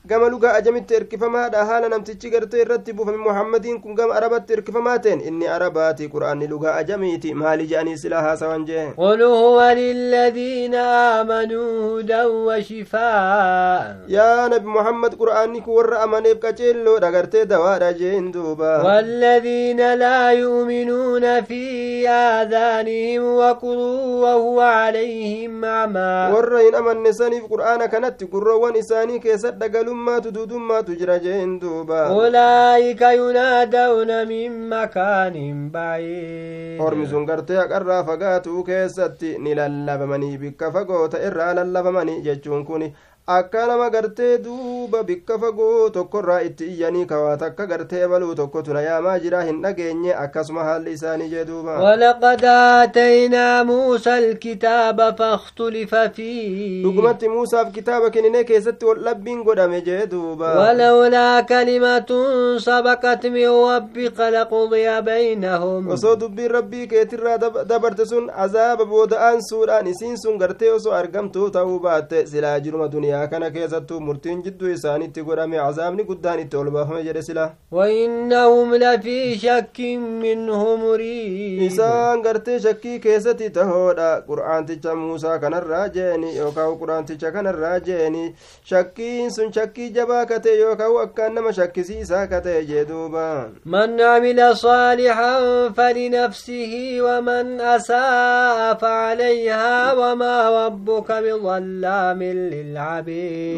gama 0.06 0.28
lugaa 0.34 0.52
ajamitti 0.60 0.94
erkifamaadha 1.00 1.64
haala 1.70 1.88
namtichi 1.98 2.30
gartee 2.30 2.60
irratti 2.62 2.92
buufame 2.92 3.18
muhammadiin 3.18 3.80
kun 3.82 3.94
gama 3.94 4.14
arabatti 4.14 4.52
erkifamaateen 4.56 5.20
inni 5.30 5.46
arabaati 5.54 6.08
qur'aanni 6.14 6.46
lugaa 6.48 6.74
ajamiiti? 6.82 7.34
Maali 7.34 7.66
je'anii 7.66 7.96
silaa 7.98 8.22
haasawan 8.22 8.64
jee? 8.66 8.86
قل 8.98 9.22
هو 9.22 9.60
للذين 9.76 10.74
آمنوا 10.74 12.00
هدى 12.00 12.24
وشفاء 12.24 13.96
يا 14.08 14.48
نبي 14.48 14.66
محمد 14.66 15.14
قرآنك 15.14 15.68
ور 15.68 16.04
أمانيب 16.04 16.38
كجيلو 16.38 16.98
دغرتي 16.98 17.44
دوادا 17.44 17.90
جين 17.92 18.30
دوبا 18.30 18.82
والذين 18.82 19.94
لا 19.94 20.30
يؤمنون 20.32 21.42
في 21.44 22.08
آذانهم 22.08 23.34
وقر 23.34 23.76
وهو 24.22 24.60
عليهم 24.60 25.64
أعمى 25.64 26.34
ور 26.34 26.60
إن 26.68 26.74
أمن 26.74 27.02
نساني 27.02 27.40
في 27.40 27.46
قرآن 27.46 27.86
كانت 27.86 28.24
قروان 28.32 28.76
إساني 28.76 29.18
كيسد 29.18 29.58
دقلما 29.58 30.18
تدودما 30.18 30.80
تجرى 30.80 31.18
جين 31.18 31.58
دوبا 31.58 31.87
duuba 31.88 32.12
ulaa'ika 32.12 33.12
yunaada'una 33.16 34.24
min 34.28 34.52
makaanin 34.68 35.70
baay'ee 35.72 36.78
ormi 36.80 37.06
sun 37.06 37.24
gartee 37.26 37.56
haqarraa 37.56 38.04
fagaatuu 38.04 38.62
keessatti 38.64 39.36
ni 39.38 39.54
lallabamanii 39.60 40.38
bikka 40.38 40.70
fagoota 40.72 41.22
irraa 41.28 41.54
lallabamanii 41.60 42.20
jechuun 42.28 42.64
kun 42.66 42.84
akka 43.28 43.66
nama 43.66 43.90
gartee 43.90 44.38
duuba 44.44 45.02
bikka 45.08 45.38
fagoo 45.38 45.88
tokkorraa 45.96 46.40
itti 46.42 46.64
iyyanii 46.74 47.04
kawaa 47.06 47.36
takka 47.36 47.66
gartee 47.66 48.06
baluu 48.08 48.34
tokkotu 48.34 48.72
na 48.74 48.80
yaamaa 48.82 49.18
jira 49.24 49.42
hin 49.48 49.58
dhageenye 49.62 50.14
akkasuma 50.22 50.64
haalli 50.64 50.92
isaanii 50.92 51.28
jee 51.32 51.44
duuba 51.44 51.78
ولقد 51.78 52.44
آتينا 52.44 53.62
موسى 53.62 54.18
الكتاب 54.18 55.16
فاختلف 55.18 55.94
فيه 55.94 56.82
dhugumatti 56.84 57.28
muusaaf 57.28 57.72
kitaaba 57.72 58.10
kennine 58.10 58.44
keessatti 58.44 58.84
wal 58.86 59.02
dhabbiin 59.04 59.44
godhame 59.44 59.80
jee 59.82 60.06
duuba 60.06 60.54
ولولا 60.58 61.40
كلمة 61.40 62.10
سبقت 62.58 63.26
من 63.26 63.48
ربك 63.48 64.20
لقضي 64.20 65.00
بينهم 65.00 65.90
osoo 65.92 66.16
dubbiin 66.16 66.50
rabbii 66.50 66.86
keetirraa 66.88 67.38
dabarte 67.68 68.06
sun 68.06 68.30
azaaba 68.36 68.84
booda'aan 68.86 69.40
suudhaan 69.50 69.86
isiin 69.86 70.16
sun 70.16 70.38
gartee 70.38 70.70
osoo 70.72 70.92
argamtuu 70.92 71.50
ta'uu 71.50 71.78
baatte 71.80 72.26
silaa 72.26 72.58
jiruma 72.60 72.88
duniyaa 72.88 73.17
duniyaa 73.18 73.30
kana 73.30 73.50
keessattuu 73.50 74.00
murtiin 74.00 74.42
jidduu 74.42 74.70
isaanitti 74.72 75.22
godhame 75.28 75.56
cazaabni 75.56 76.04
guddaan 76.10 76.40
itti 76.42 76.56
ol 76.56 76.70
baafame 76.70 77.02
jedhe 77.08 77.22
sila 77.22 77.50
وإنهم 77.72 78.74
لفي 78.74 79.38
شك 79.38 79.80
منه 80.22 80.76
مريب 80.76 81.62
isaan 81.68 82.22
gartee 82.22 82.58
shakkii 82.60 82.98
keessatti 83.00 83.50
tahoodha 83.50 84.22
qur'aanticha 84.28 84.94
muusaa 84.94 85.38
kanarraa 85.38 85.88
jeeni 85.96 86.36
yookaan 86.36 86.78
qur'aanticha 86.80 87.32
kanarraa 87.32 87.78
jeeni 87.88 88.34
shakkiin 88.70 89.30
sun 89.30 89.52
shakkii 89.52 89.90
jabaa 89.96 90.24
kate 90.26 90.50
yookaan 90.60 90.96
akkaan 91.04 91.34
nama 91.34 91.52
shakkisiisaa 91.52 92.26
kate 92.26 92.64
jee 92.70 92.84
duuba 92.88 93.26
من 93.66 94.00
عمل 94.00 94.56
صالحا 94.56 95.38
فلنفسه 95.68 96.98
ومن 97.00 97.60
أساء 97.60 98.74
فعليها 98.74 99.92
وما 99.92 100.66
ربك 100.66 101.12
بظلام 101.12 102.22
للعبيد 102.22 103.07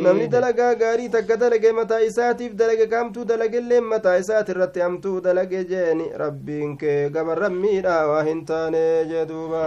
namni 0.06 0.26
dalagaa 0.34 0.74
gaarii 0.82 1.08
takka 1.14 1.36
dalage 1.42 1.72
mataa 1.78 2.00
isaatiif 2.08 2.52
dalage 2.60 2.86
kamtuu 2.94 3.24
dalagellee 3.30 3.80
mataa 3.92 4.16
isaati 4.24 4.52
irratti 4.56 4.80
hamtuu 4.86 5.14
dalage 5.26 5.64
jeeni 5.72 6.06
rabbiin 6.24 6.76
kee 6.82 6.98
gabarran 7.16 7.54
miidhaa 7.64 8.02
waa 8.12 8.22
hin 8.28 8.44
taane 8.52 8.82
jee 9.12 9.24
duuba 9.32 9.64